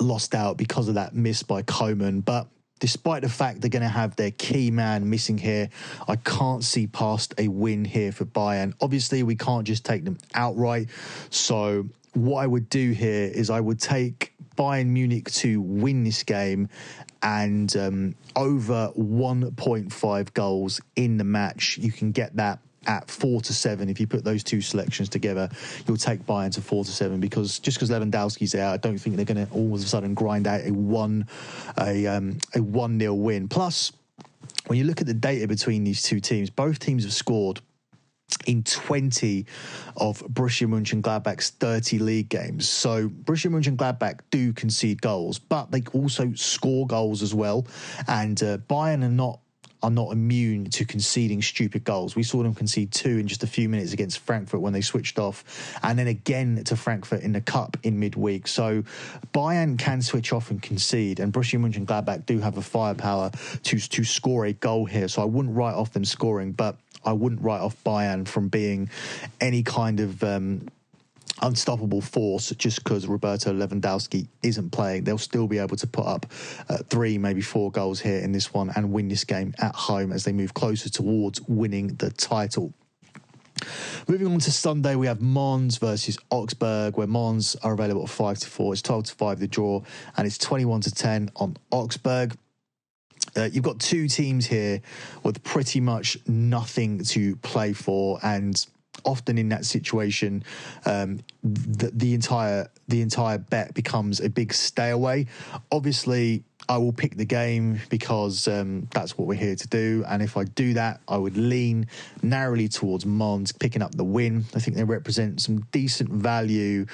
lost 0.00 0.34
out 0.34 0.56
because 0.56 0.88
of 0.88 0.94
that 0.94 1.14
miss 1.14 1.42
by 1.42 1.60
Coman, 1.62 2.20
but 2.20 2.48
despite 2.82 3.22
the 3.22 3.28
fact 3.28 3.60
they're 3.60 3.70
going 3.70 3.80
to 3.80 3.88
have 3.88 4.16
their 4.16 4.32
key 4.32 4.68
man 4.68 5.08
missing 5.08 5.38
here, 5.38 5.70
I 6.08 6.16
can't 6.16 6.64
see 6.64 6.88
past 6.88 7.32
a 7.38 7.46
win 7.46 7.84
here 7.84 8.10
for 8.10 8.24
Bayern. 8.24 8.74
Obviously, 8.80 9.22
we 9.22 9.36
can't 9.36 9.64
just 9.64 9.84
take 9.84 10.04
them 10.04 10.18
outright. 10.34 10.88
So, 11.30 11.88
what 12.14 12.42
I 12.42 12.46
would 12.48 12.68
do 12.68 12.90
here 12.90 13.30
is 13.32 13.50
I 13.50 13.60
would 13.60 13.78
take 13.78 14.34
Bayern 14.56 14.88
Munich 14.88 15.30
to 15.30 15.60
win 15.60 16.02
this 16.02 16.24
game 16.24 16.68
and 17.22 17.74
um, 17.76 18.16
over 18.34 18.90
1.5 18.96 20.34
goals 20.34 20.80
in 20.96 21.18
the 21.18 21.24
match. 21.24 21.78
You 21.78 21.92
can 21.92 22.10
get 22.10 22.34
that 22.34 22.58
at 22.86 23.10
four 23.10 23.40
to 23.42 23.52
seven. 23.52 23.88
If 23.88 24.00
you 24.00 24.06
put 24.06 24.24
those 24.24 24.42
two 24.42 24.60
selections 24.60 25.08
together, 25.08 25.48
you'll 25.86 25.96
take 25.96 26.24
Bayern 26.26 26.52
to 26.52 26.60
four 26.60 26.84
to 26.84 26.90
seven 26.90 27.20
because 27.20 27.58
just 27.58 27.78
because 27.78 27.90
Lewandowski's 27.90 28.54
out, 28.54 28.74
I 28.74 28.76
don't 28.76 28.98
think 28.98 29.16
they're 29.16 29.24
going 29.24 29.46
to 29.46 29.52
all 29.52 29.74
of 29.74 29.80
a 29.80 29.84
sudden 29.84 30.14
grind 30.14 30.46
out 30.46 30.60
a 30.62 30.70
one 30.70 31.26
a 31.78 32.06
um, 32.06 32.38
a 32.54 32.62
one 32.62 32.98
nil 32.98 33.16
win. 33.16 33.48
Plus, 33.48 33.92
when 34.66 34.78
you 34.78 34.84
look 34.84 35.00
at 35.00 35.06
the 35.06 35.14
data 35.14 35.46
between 35.46 35.84
these 35.84 36.02
two 36.02 36.20
teams, 36.20 36.50
both 36.50 36.78
teams 36.78 37.04
have 37.04 37.12
scored 37.12 37.60
in 38.46 38.62
20 38.62 39.46
of 39.96 40.20
Borussia 40.20 40.66
Mönchengladbach's 40.66 41.50
30 41.50 41.98
league 41.98 42.28
games. 42.28 42.68
So 42.68 43.08
Borussia 43.08 43.50
Mönchengladbach 43.50 44.20
do 44.30 44.52
concede 44.52 45.00
goals, 45.02 45.38
but 45.38 45.70
they 45.70 45.82
also 45.92 46.32
score 46.34 46.86
goals 46.86 47.22
as 47.22 47.34
well. 47.34 47.66
And 48.08 48.42
uh, 48.42 48.58
Bayern 48.58 49.04
are 49.04 49.08
not 49.08 49.40
are 49.82 49.90
not 49.90 50.12
immune 50.12 50.66
to 50.70 50.84
conceding 50.84 51.42
stupid 51.42 51.84
goals. 51.84 52.14
We 52.14 52.22
saw 52.22 52.42
them 52.42 52.54
concede 52.54 52.92
two 52.92 53.18
in 53.18 53.26
just 53.26 53.42
a 53.42 53.46
few 53.46 53.68
minutes 53.68 53.92
against 53.92 54.20
Frankfurt 54.20 54.60
when 54.60 54.72
they 54.72 54.80
switched 54.80 55.18
off, 55.18 55.44
and 55.82 55.98
then 55.98 56.06
again 56.06 56.62
to 56.64 56.76
Frankfurt 56.76 57.22
in 57.22 57.32
the 57.32 57.40
cup 57.40 57.76
in 57.82 57.98
midweek. 57.98 58.46
So 58.46 58.82
Bayern 59.34 59.78
can 59.78 60.02
switch 60.02 60.32
off 60.32 60.50
and 60.50 60.62
concede, 60.62 61.20
and 61.20 61.32
Borussia 61.32 61.58
Mönchengladbach 61.58 62.26
do 62.26 62.38
have 62.40 62.56
a 62.56 62.62
firepower 62.62 63.30
to 63.64 63.78
to 63.78 64.04
score 64.04 64.46
a 64.46 64.52
goal 64.52 64.84
here. 64.84 65.08
So 65.08 65.22
I 65.22 65.24
wouldn't 65.24 65.56
write 65.56 65.74
off 65.74 65.92
them 65.92 66.04
scoring, 66.04 66.52
but 66.52 66.76
I 67.04 67.12
wouldn't 67.12 67.42
write 67.42 67.60
off 67.60 67.76
Bayern 67.84 68.26
from 68.26 68.48
being 68.48 68.90
any 69.40 69.62
kind 69.62 70.00
of 70.00 70.22
um, 70.22 70.68
unstoppable 71.42 72.00
force 72.00 72.50
just 72.50 72.82
because 72.82 73.06
Roberto 73.06 73.52
Lewandowski 73.52 74.28
isn't 74.42 74.70
playing. 74.70 75.04
They'll 75.04 75.18
still 75.18 75.46
be 75.46 75.58
able 75.58 75.76
to 75.76 75.86
put 75.86 76.06
up 76.06 76.26
uh, 76.68 76.78
three, 76.88 77.18
maybe 77.18 77.42
four 77.42 77.70
goals 77.70 78.00
here 78.00 78.18
in 78.18 78.32
this 78.32 78.54
one 78.54 78.70
and 78.76 78.92
win 78.92 79.08
this 79.08 79.24
game 79.24 79.54
at 79.58 79.74
home 79.74 80.12
as 80.12 80.24
they 80.24 80.32
move 80.32 80.54
closer 80.54 80.88
towards 80.88 81.40
winning 81.42 81.88
the 81.96 82.10
title. 82.10 82.72
Moving 84.08 84.26
on 84.26 84.38
to 84.40 84.50
Sunday, 84.50 84.96
we 84.96 85.06
have 85.06 85.20
Mainz 85.20 85.78
versus 85.78 86.18
Augsburg, 86.30 86.96
where 86.96 87.06
Mainz 87.06 87.54
are 87.56 87.72
available 87.72 88.02
at 88.02 88.08
5 88.08 88.38
to 88.38 88.50
4. 88.50 88.72
It's 88.72 88.82
12 88.82 89.04
to 89.04 89.14
5 89.14 89.38
the 89.38 89.46
draw, 89.46 89.82
and 90.16 90.26
it's 90.26 90.38
21 90.38 90.80
to 90.82 90.90
10 90.90 91.30
on 91.36 91.56
Augsburg. 91.70 92.36
Uh, 93.36 93.48
you've 93.52 93.64
got 93.64 93.78
two 93.78 94.08
teams 94.08 94.46
here 94.46 94.80
with 95.22 95.42
pretty 95.44 95.80
much 95.80 96.18
nothing 96.26 97.02
to 97.04 97.36
play 97.36 97.72
for, 97.72 98.18
and 98.22 98.66
often 99.04 99.38
in 99.38 99.48
that 99.48 99.64
situation, 99.64 100.44
um, 100.86 101.20
the, 101.42 101.90
the 101.92 102.14
entire 102.14 102.68
the 102.88 103.00
entire 103.00 103.38
bet 103.38 103.74
becomes 103.74 104.20
a 104.20 104.28
big 104.28 104.52
stay 104.52 104.90
away. 104.90 105.26
Obviously, 105.70 106.44
I 106.68 106.78
will 106.78 106.92
pick 106.92 107.16
the 107.16 107.24
game 107.24 107.80
because 107.88 108.46
um, 108.46 108.86
that's 108.92 109.16
what 109.16 109.26
we're 109.26 109.34
here 109.34 109.56
to 109.56 109.68
do. 109.68 110.04
And 110.06 110.22
if 110.22 110.36
I 110.36 110.44
do 110.44 110.74
that, 110.74 111.00
I 111.08 111.16
would 111.16 111.36
lean 111.36 111.86
narrowly 112.22 112.68
towards 112.68 113.04
Mainz 113.06 113.50
picking 113.50 113.82
up 113.82 113.94
the 113.94 114.04
win. 114.04 114.44
I 114.54 114.60
think 114.60 114.76
they 114.76 114.84
represent 114.84 115.40
some 115.40 115.60
decent 115.72 116.10
value. 116.10 116.86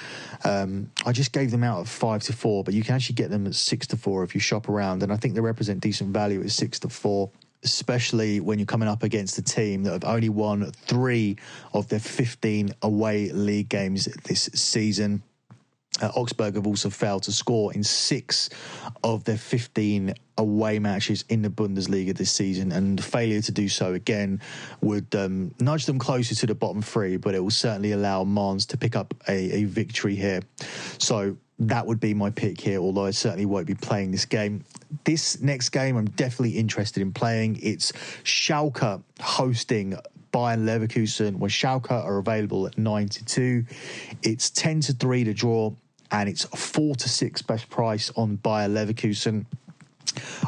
Um, 0.43 0.89
I 1.05 1.11
just 1.11 1.33
gave 1.33 1.51
them 1.51 1.63
out 1.63 1.81
at 1.81 1.87
five 1.87 2.23
to 2.23 2.33
four, 2.33 2.63
but 2.63 2.73
you 2.73 2.83
can 2.83 2.95
actually 2.95 3.15
get 3.15 3.29
them 3.29 3.45
at 3.45 3.55
six 3.55 3.85
to 3.87 3.97
four 3.97 4.23
if 4.23 4.33
you 4.33 4.41
shop 4.41 4.69
around. 4.69 5.03
And 5.03 5.11
I 5.11 5.17
think 5.17 5.35
they 5.35 5.41
represent 5.41 5.81
decent 5.81 6.11
value 6.11 6.41
at 6.41 6.51
six 6.51 6.79
to 6.79 6.89
four 6.89 7.29
especially 7.63 8.39
when 8.39 8.59
you're 8.59 8.65
coming 8.65 8.87
up 8.87 9.03
against 9.03 9.37
a 9.37 9.41
team 9.41 9.83
that 9.83 9.91
have 9.91 10.05
only 10.05 10.29
won 10.29 10.71
three 10.71 11.37
of 11.73 11.87
their 11.89 11.99
15 11.99 12.71
away 12.81 13.29
league 13.31 13.69
games 13.69 14.05
this 14.23 14.49
season. 14.53 15.21
Uh, 16.01 16.07
Augsburg 16.15 16.55
have 16.55 16.67
also 16.67 16.89
failed 16.89 17.23
to 17.23 17.31
score 17.31 17.73
in 17.73 17.83
six 17.83 18.49
of 19.03 19.25
their 19.25 19.37
15 19.37 20.13
away 20.37 20.79
matches 20.79 21.25
in 21.27 21.41
the 21.41 21.49
Bundesliga 21.49 22.15
this 22.15 22.31
season, 22.31 22.71
and 22.71 23.03
failure 23.03 23.41
to 23.41 23.51
do 23.51 23.67
so 23.67 23.93
again 23.93 24.39
would 24.81 25.13
um, 25.15 25.53
nudge 25.59 25.85
them 25.85 25.99
closer 25.99 26.35
to 26.35 26.45
the 26.45 26.55
bottom 26.55 26.81
three, 26.81 27.17
but 27.17 27.35
it 27.35 27.39
will 27.39 27.49
certainly 27.49 27.91
allow 27.91 28.23
Mainz 28.23 28.65
to 28.67 28.77
pick 28.77 28.95
up 28.95 29.13
a, 29.27 29.57
a 29.57 29.63
victory 29.65 30.15
here. 30.15 30.41
So 30.99 31.35
that 31.59 31.85
would 31.85 31.99
be 31.99 32.13
my 32.13 32.29
pick 32.29 32.59
here, 32.59 32.79
although 32.79 33.05
I 33.05 33.11
certainly 33.11 33.45
won't 33.45 33.67
be 33.67 33.75
playing 33.75 34.11
this 34.11 34.25
game. 34.25 34.63
This 35.03 35.41
next 35.41 35.69
game, 35.69 35.97
I'm 35.97 36.09
definitely 36.11 36.57
interested 36.57 37.01
in 37.01 37.11
playing. 37.11 37.59
It's 37.61 37.91
Schalke 38.23 39.03
hosting 39.19 39.97
Bayer 40.31 40.57
Leverkusen, 40.57 41.35
where 41.35 41.49
Schalke 41.49 41.91
are 41.91 42.17
available 42.17 42.65
at 42.67 42.77
9 42.77 43.09
to 43.09 43.25
2. 43.25 43.65
It's 44.23 44.49
10 44.51 44.81
to 44.81 44.93
3 44.93 45.25
to 45.25 45.33
draw, 45.33 45.73
and 46.11 46.29
it's 46.29 46.45
4 46.45 46.95
to 46.95 47.09
6 47.09 47.41
best 47.41 47.69
price 47.69 48.11
on 48.15 48.37
Bayer 48.37 48.69
Leverkusen. 48.69 49.45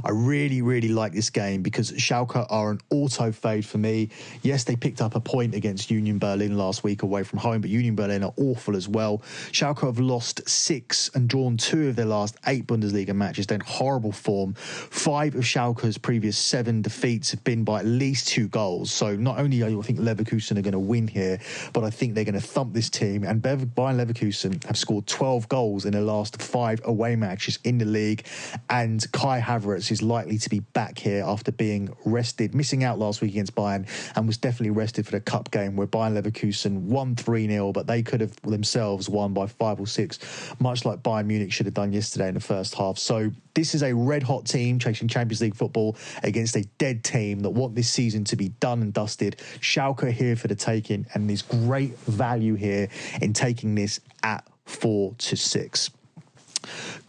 I 0.04 0.12
really, 0.12 0.62
really 0.62 0.90
like 0.90 1.14
this 1.14 1.30
game 1.30 1.62
because 1.62 1.92
Schalke 1.92 2.46
are 2.50 2.72
an 2.72 2.80
auto 2.90 3.32
fade 3.32 3.66
for 3.66 3.78
me. 3.78 4.10
Yes, 4.42 4.64
they 4.64 4.76
picked 4.76 5.02
up 5.02 5.16
a 5.16 5.20
point 5.20 5.56
against 5.56 5.92
Union 5.92 6.20
Berlin 6.20 6.58
last 6.58 6.84
week 6.84 7.04
away 7.04 7.24
from 7.24 7.40
home, 7.40 7.62
but 7.62 7.70
Union 7.70 7.96
Berlin 7.96 8.24
are 8.24 8.34
awful 8.38 8.76
as 8.76 8.88
well. 8.88 9.20
Schalke 9.52 9.86
have 9.86 10.00
lost 10.00 10.48
six 10.50 11.10
and 11.14 11.28
drawn 11.28 11.58
two 11.58 11.90
of 11.90 11.96
their 11.96 12.06
last 12.06 12.36
eight 12.48 12.68
Bundesliga 12.68 13.16
matches. 13.16 13.48
They're 13.48 13.56
in 13.56 13.62
horrible 13.62 14.12
form. 14.12 14.54
Five 14.54 15.36
of 15.36 15.44
Schalke's 15.44 15.98
previous 15.98 16.38
seven 16.38 16.82
defeats 16.82 17.32
have 17.32 17.44
been 17.44 17.64
by 17.64 17.80
at 17.80 17.86
least 17.86 18.28
two 18.28 18.48
goals. 18.48 18.92
So 18.92 19.16
not 19.16 19.40
only 19.40 19.64
I 19.64 19.82
think 19.82 20.00
Leverkusen 20.00 20.58
are 20.58 20.62
going 20.62 20.74
to 20.74 20.80
win 20.80 21.08
here, 21.08 21.40
but 21.74 21.84
I 21.84 21.90
think 21.90 22.16
they're 22.16 22.24
going 22.24 22.36
to 22.36 22.42
thump 22.42 22.74
this 22.74 22.90
team. 22.90 23.24
And 23.24 23.42
Bayer 23.42 23.58
Leverkusen 23.58 24.64
have 24.66 24.78
scored 24.78 25.08
12 25.08 25.48
goals 25.50 25.86
in 25.86 25.94
their 25.94 26.02
last 26.02 26.42
five 26.42 26.82
away 26.84 27.16
matches 27.16 27.60
in 27.64 27.78
the 27.78 27.86
league. 27.86 28.26
And 28.70 29.10
Kai 29.12 29.40
Havertz 29.52 29.92
is 29.92 30.02
likely 30.02 30.38
to 30.38 30.50
be 30.50 30.60
back 30.60 30.98
here 30.98 31.24
after 31.28 31.52
being 31.52 31.94
rested, 32.06 32.56
missing 32.56 32.86
out 32.86 32.98
last 32.98 33.20
week 33.20 33.32
against 33.32 33.54
Bayern, 33.54 33.86
and 34.16 34.26
was 34.26 34.38
definitely 34.38 34.70
rested 34.70 35.06
for 35.06 35.12
the 35.12 35.20
cup 35.20 35.52
game 35.52 35.76
where 35.76 35.88
Bayer 35.88 36.10
Leverkusen 36.10 36.84
won 36.84 37.16
3 37.18 37.48
0, 37.48 37.74
but 37.74 37.86
they 37.86 38.02
could 38.02 38.22
have 38.22 38.34
themselves 38.44 39.10
won 39.10 39.34
by 39.34 39.48
five 39.48 39.80
or 39.80 39.88
six, 39.88 40.20
much 40.60 40.86
like 40.86 41.04
Bayern 41.04 41.26
Munich 41.26 41.52
should 41.52 41.66
have 41.66 41.74
done 41.74 41.92
yesterday 41.92 42.30
in 42.30 42.34
the 42.34 42.40
first 42.40 42.76
half. 42.76 42.98
So 42.98 43.30
this 43.54 43.76
is 43.76 43.84
a 43.84 43.94
red 43.94 44.24
hot 44.24 44.46
team 44.46 44.80
chasing 44.80 45.10
Champions 45.10 45.42
League 45.42 45.56
football 45.56 45.98
against 46.24 46.56
a 46.56 46.64
dead 46.78 47.04
team 47.04 47.42
that 47.42 47.50
want 47.50 47.76
this 47.76 47.90
season 47.90 48.24
to 48.26 48.38
be 48.38 48.50
done 48.62 48.82
and 48.82 48.94
dusted. 48.94 49.38
Schalke 49.60 50.12
here 50.12 50.38
for 50.38 50.48
the 50.48 50.56
taking, 50.56 51.06
and 51.14 51.30
there's 51.30 51.42
great 51.42 51.98
value 52.00 52.56
here 52.56 52.88
in 53.22 53.34
taking 53.34 53.76
this 53.76 54.00
at 54.24 54.48
four 54.66 55.14
to 55.18 55.36
six. 55.36 55.90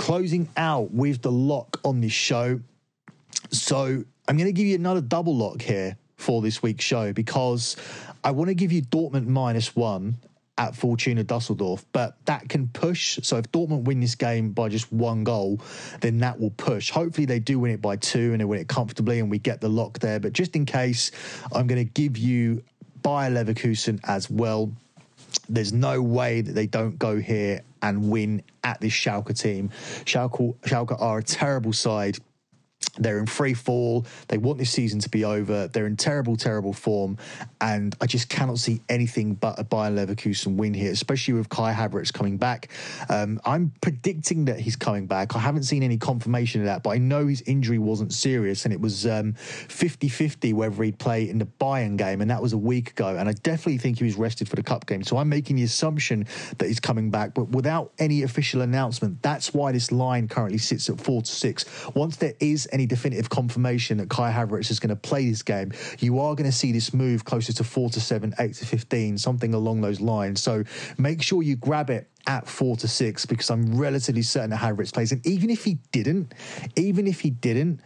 Closing 0.02 0.48
out 0.56 0.90
with 0.90 1.22
the 1.22 1.30
lock 1.30 1.78
on 1.84 2.00
this 2.00 2.10
show. 2.10 2.58
So 3.52 4.02
I'm 4.26 4.36
going 4.36 4.48
to 4.48 4.52
give 4.52 4.66
you 4.66 4.74
another 4.74 5.00
double 5.00 5.36
lock 5.36 5.62
here 5.62 5.96
for 6.16 6.42
this 6.42 6.60
week's 6.60 6.84
show 6.84 7.12
because 7.12 7.76
I 8.24 8.32
want 8.32 8.48
to 8.48 8.54
give 8.56 8.72
you 8.72 8.82
Dortmund 8.82 9.28
minus 9.28 9.76
one 9.76 10.16
at 10.58 10.74
Fortuna 10.74 11.22
Dusseldorf, 11.22 11.86
but 11.92 12.16
that 12.24 12.48
can 12.48 12.66
push. 12.66 13.20
So 13.22 13.36
if 13.36 13.52
Dortmund 13.52 13.84
win 13.84 14.00
this 14.00 14.16
game 14.16 14.50
by 14.50 14.68
just 14.68 14.92
one 14.92 15.22
goal, 15.22 15.60
then 16.00 16.18
that 16.18 16.40
will 16.40 16.50
push. 16.50 16.90
Hopefully 16.90 17.24
they 17.24 17.38
do 17.38 17.60
win 17.60 17.70
it 17.70 17.80
by 17.80 17.94
two 17.94 18.32
and 18.32 18.40
they 18.40 18.44
win 18.44 18.58
it 18.58 18.66
comfortably 18.66 19.20
and 19.20 19.30
we 19.30 19.38
get 19.38 19.60
the 19.60 19.68
lock 19.68 20.00
there. 20.00 20.18
But 20.18 20.32
just 20.32 20.56
in 20.56 20.66
case, 20.66 21.12
I'm 21.52 21.68
going 21.68 21.78
to 21.78 21.92
give 21.92 22.18
you 22.18 22.64
Bayer 23.04 23.30
Leverkusen 23.30 24.00
as 24.02 24.28
well. 24.28 24.72
There's 25.48 25.72
no 25.72 26.02
way 26.02 26.40
that 26.40 26.54
they 26.54 26.66
don't 26.66 26.98
go 26.98 27.20
here 27.20 27.60
and 27.82 28.10
win 28.10 28.42
at 28.64 28.80
this 28.80 28.92
Schalke 28.92 29.38
team. 29.38 29.70
Schalke, 30.04 30.56
Schalke 30.60 31.00
are 31.00 31.18
a 31.18 31.22
terrible 31.22 31.72
side 31.72 32.18
they're 32.98 33.18
in 33.18 33.26
free 33.26 33.54
fall. 33.54 34.04
They 34.28 34.38
want 34.38 34.58
this 34.58 34.70
season 34.70 35.00
to 35.00 35.08
be 35.08 35.24
over. 35.24 35.68
They're 35.68 35.86
in 35.86 35.96
terrible, 35.96 36.36
terrible 36.36 36.72
form. 36.72 37.16
And 37.60 37.96
I 38.00 38.06
just 38.06 38.28
cannot 38.28 38.58
see 38.58 38.82
anything 38.88 39.34
but 39.34 39.58
a 39.58 39.64
Bayer 39.64 39.90
Leverkusen 39.90 40.56
win 40.56 40.74
here, 40.74 40.92
especially 40.92 41.34
with 41.34 41.48
Kai 41.48 41.72
Havertz 41.72 42.12
coming 42.12 42.36
back. 42.36 42.68
Um, 43.08 43.40
I'm 43.44 43.72
predicting 43.80 44.44
that 44.46 44.60
he's 44.60 44.76
coming 44.76 45.06
back. 45.06 45.34
I 45.34 45.38
haven't 45.38 45.62
seen 45.64 45.82
any 45.82 45.96
confirmation 45.96 46.60
of 46.60 46.66
that, 46.66 46.82
but 46.82 46.90
I 46.90 46.98
know 46.98 47.26
his 47.26 47.42
injury 47.42 47.78
wasn't 47.78 48.12
serious 48.12 48.64
and 48.64 48.74
it 48.74 48.80
was 48.80 49.06
um, 49.06 49.32
50 49.32 50.08
50 50.08 50.52
whether 50.52 50.82
he'd 50.82 50.98
play 50.98 51.28
in 51.28 51.38
the 51.38 51.46
Bayern 51.46 51.96
game. 51.96 52.20
And 52.20 52.30
that 52.30 52.42
was 52.42 52.52
a 52.52 52.58
week 52.58 52.90
ago. 52.90 53.16
And 53.16 53.28
I 53.28 53.32
definitely 53.32 53.78
think 53.78 53.98
he 53.98 54.04
was 54.04 54.16
rested 54.16 54.48
for 54.48 54.56
the 54.56 54.62
Cup 54.62 54.86
game. 54.86 55.02
So 55.02 55.16
I'm 55.16 55.28
making 55.28 55.56
the 55.56 55.62
assumption 55.62 56.26
that 56.58 56.66
he's 56.66 56.80
coming 56.80 57.10
back, 57.10 57.34
but 57.34 57.48
without 57.50 57.92
any 57.98 58.22
official 58.22 58.60
announcement. 58.60 59.22
That's 59.22 59.54
why 59.54 59.72
this 59.72 59.92
line 59.92 60.28
currently 60.28 60.58
sits 60.58 60.88
at 60.88 61.00
four 61.00 61.22
to 61.22 61.30
six. 61.30 61.64
Once 61.94 62.16
there 62.16 62.34
is 62.40 62.66
any 62.72 62.86
definitive 62.86 63.30
confirmation 63.30 63.98
that 63.98 64.08
Kai 64.08 64.32
Havertz 64.32 64.70
is 64.70 64.80
going 64.80 64.90
to 64.90 64.96
play 64.96 65.28
this 65.28 65.42
game, 65.42 65.72
you 66.00 66.18
are 66.20 66.34
going 66.34 66.50
to 66.50 66.56
see 66.56 66.72
this 66.72 66.92
move 66.92 67.24
closer 67.24 67.52
to 67.52 67.64
four 67.64 67.90
to 67.90 68.00
seven, 68.00 68.34
eight 68.38 68.54
to 68.54 68.66
15, 68.66 69.18
something 69.18 69.54
along 69.54 69.80
those 69.80 70.00
lines. 70.00 70.42
So 70.42 70.64
make 70.98 71.22
sure 71.22 71.42
you 71.42 71.56
grab 71.56 71.90
it 71.90 72.08
at 72.26 72.48
four 72.48 72.76
to 72.76 72.88
six 72.88 73.26
because 73.26 73.50
I'm 73.50 73.76
relatively 73.76 74.22
certain 74.22 74.50
that 74.50 74.60
Havertz 74.60 74.92
plays. 74.92 75.12
And 75.12 75.24
even 75.26 75.50
if 75.50 75.64
he 75.64 75.78
didn't, 75.92 76.34
even 76.76 77.06
if 77.06 77.20
he 77.20 77.30
didn't, 77.30 77.80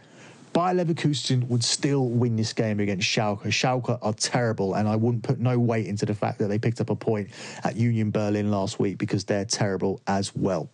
Bayer 0.53 0.73
Leverkusen 0.73 1.47
would 1.49 1.63
still 1.63 2.07
win 2.07 2.35
this 2.35 2.51
game 2.51 2.79
against 2.79 3.07
Schalke. 3.07 3.43
Schalke 3.43 3.99
are 4.01 4.13
terrible, 4.13 4.73
and 4.73 4.87
I 4.87 4.95
wouldn't 4.95 5.21
put 5.21 5.39
no 5.39 5.59
weight 5.59 5.85
into 5.85 6.05
the 6.05 6.15
fact 6.15 6.39
that 6.39 6.47
they 6.47 6.57
picked 6.57 6.81
up 6.81 6.89
a 6.89 6.95
point 6.95 7.29
at 7.63 7.75
Union 7.75 8.09
Berlin 8.09 8.49
last 8.49 8.79
week 8.79 8.97
because 8.97 9.23
they're 9.23 9.45
terrible 9.45 10.01
as 10.07 10.35
well. 10.35 10.69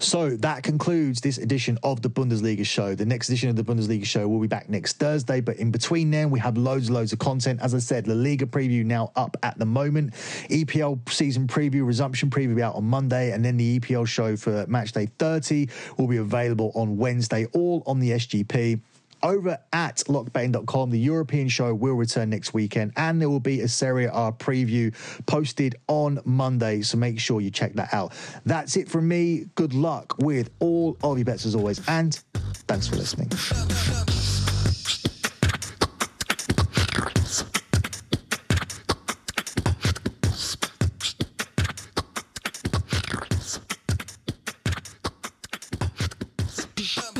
So 0.00 0.30
that 0.30 0.62
concludes 0.62 1.20
this 1.20 1.38
edition 1.38 1.78
of 1.82 2.02
the 2.02 2.10
Bundesliga 2.10 2.64
show. 2.64 2.94
The 2.94 3.04
next 3.04 3.28
edition 3.28 3.50
of 3.50 3.56
the 3.56 3.64
Bundesliga 3.64 4.04
show 4.04 4.26
will 4.28 4.40
be 4.40 4.46
back 4.46 4.68
next 4.68 4.94
Thursday, 4.98 5.40
but 5.40 5.56
in 5.56 5.70
between 5.70 6.10
then, 6.10 6.30
we 6.30 6.38
have 6.40 6.56
loads 6.56 6.88
and 6.88 6.94
loads 6.94 7.12
of 7.12 7.18
content. 7.18 7.60
As 7.62 7.74
I 7.74 7.78
said, 7.78 8.08
La 8.08 8.14
Liga 8.14 8.46
preview 8.46 8.84
now 8.84 9.12
up 9.16 9.36
at 9.42 9.58
the 9.58 9.66
moment. 9.66 10.14
EPL 10.48 11.08
season 11.10 11.46
preview, 11.46 11.86
resumption 11.86 12.30
preview 12.30 12.60
out 12.60 12.74
on 12.74 12.84
Monday, 12.84 13.32
and 13.32 13.44
then 13.44 13.56
the 13.56 13.78
EPL 13.78 14.06
show 14.06 14.36
for 14.36 14.66
match 14.66 14.92
day 14.92 15.06
30 15.18 15.68
will 15.98 16.06
be 16.06 16.18
available 16.18 16.72
on 16.74 16.96
Wednesday, 16.96 17.46
all 17.52 17.82
on 17.86 18.00
the 18.00 18.10
SGP 18.10 18.80
over 19.22 19.58
at 19.72 19.96
lockbetting.com. 20.08 20.90
The 20.90 20.98
European 20.98 21.48
show 21.48 21.74
will 21.74 21.94
return 21.94 22.30
next 22.30 22.54
weekend, 22.54 22.92
and 22.96 23.20
there 23.20 23.28
will 23.28 23.40
be 23.40 23.60
a 23.60 23.68
Serie 23.68 24.06
A 24.06 24.32
preview 24.32 24.94
posted 25.26 25.76
on 25.88 26.20
Monday. 26.24 26.82
So 26.82 26.98
make 26.98 27.20
sure 27.20 27.40
you 27.40 27.50
check 27.50 27.74
that 27.74 27.92
out. 27.92 28.12
That's 28.44 28.76
it 28.76 28.88
from 28.88 29.08
me. 29.08 29.46
Good 29.54 29.74
luck 29.74 30.16
with 30.18 30.50
all 30.58 30.96
of 31.02 31.18
your 31.18 31.24
bets 31.24 31.46
as 31.46 31.54
always, 31.54 31.86
and 31.88 32.14
thanks 32.66 32.88
for 32.88 32.96
listening. 32.96 33.30
Shut 46.90 47.19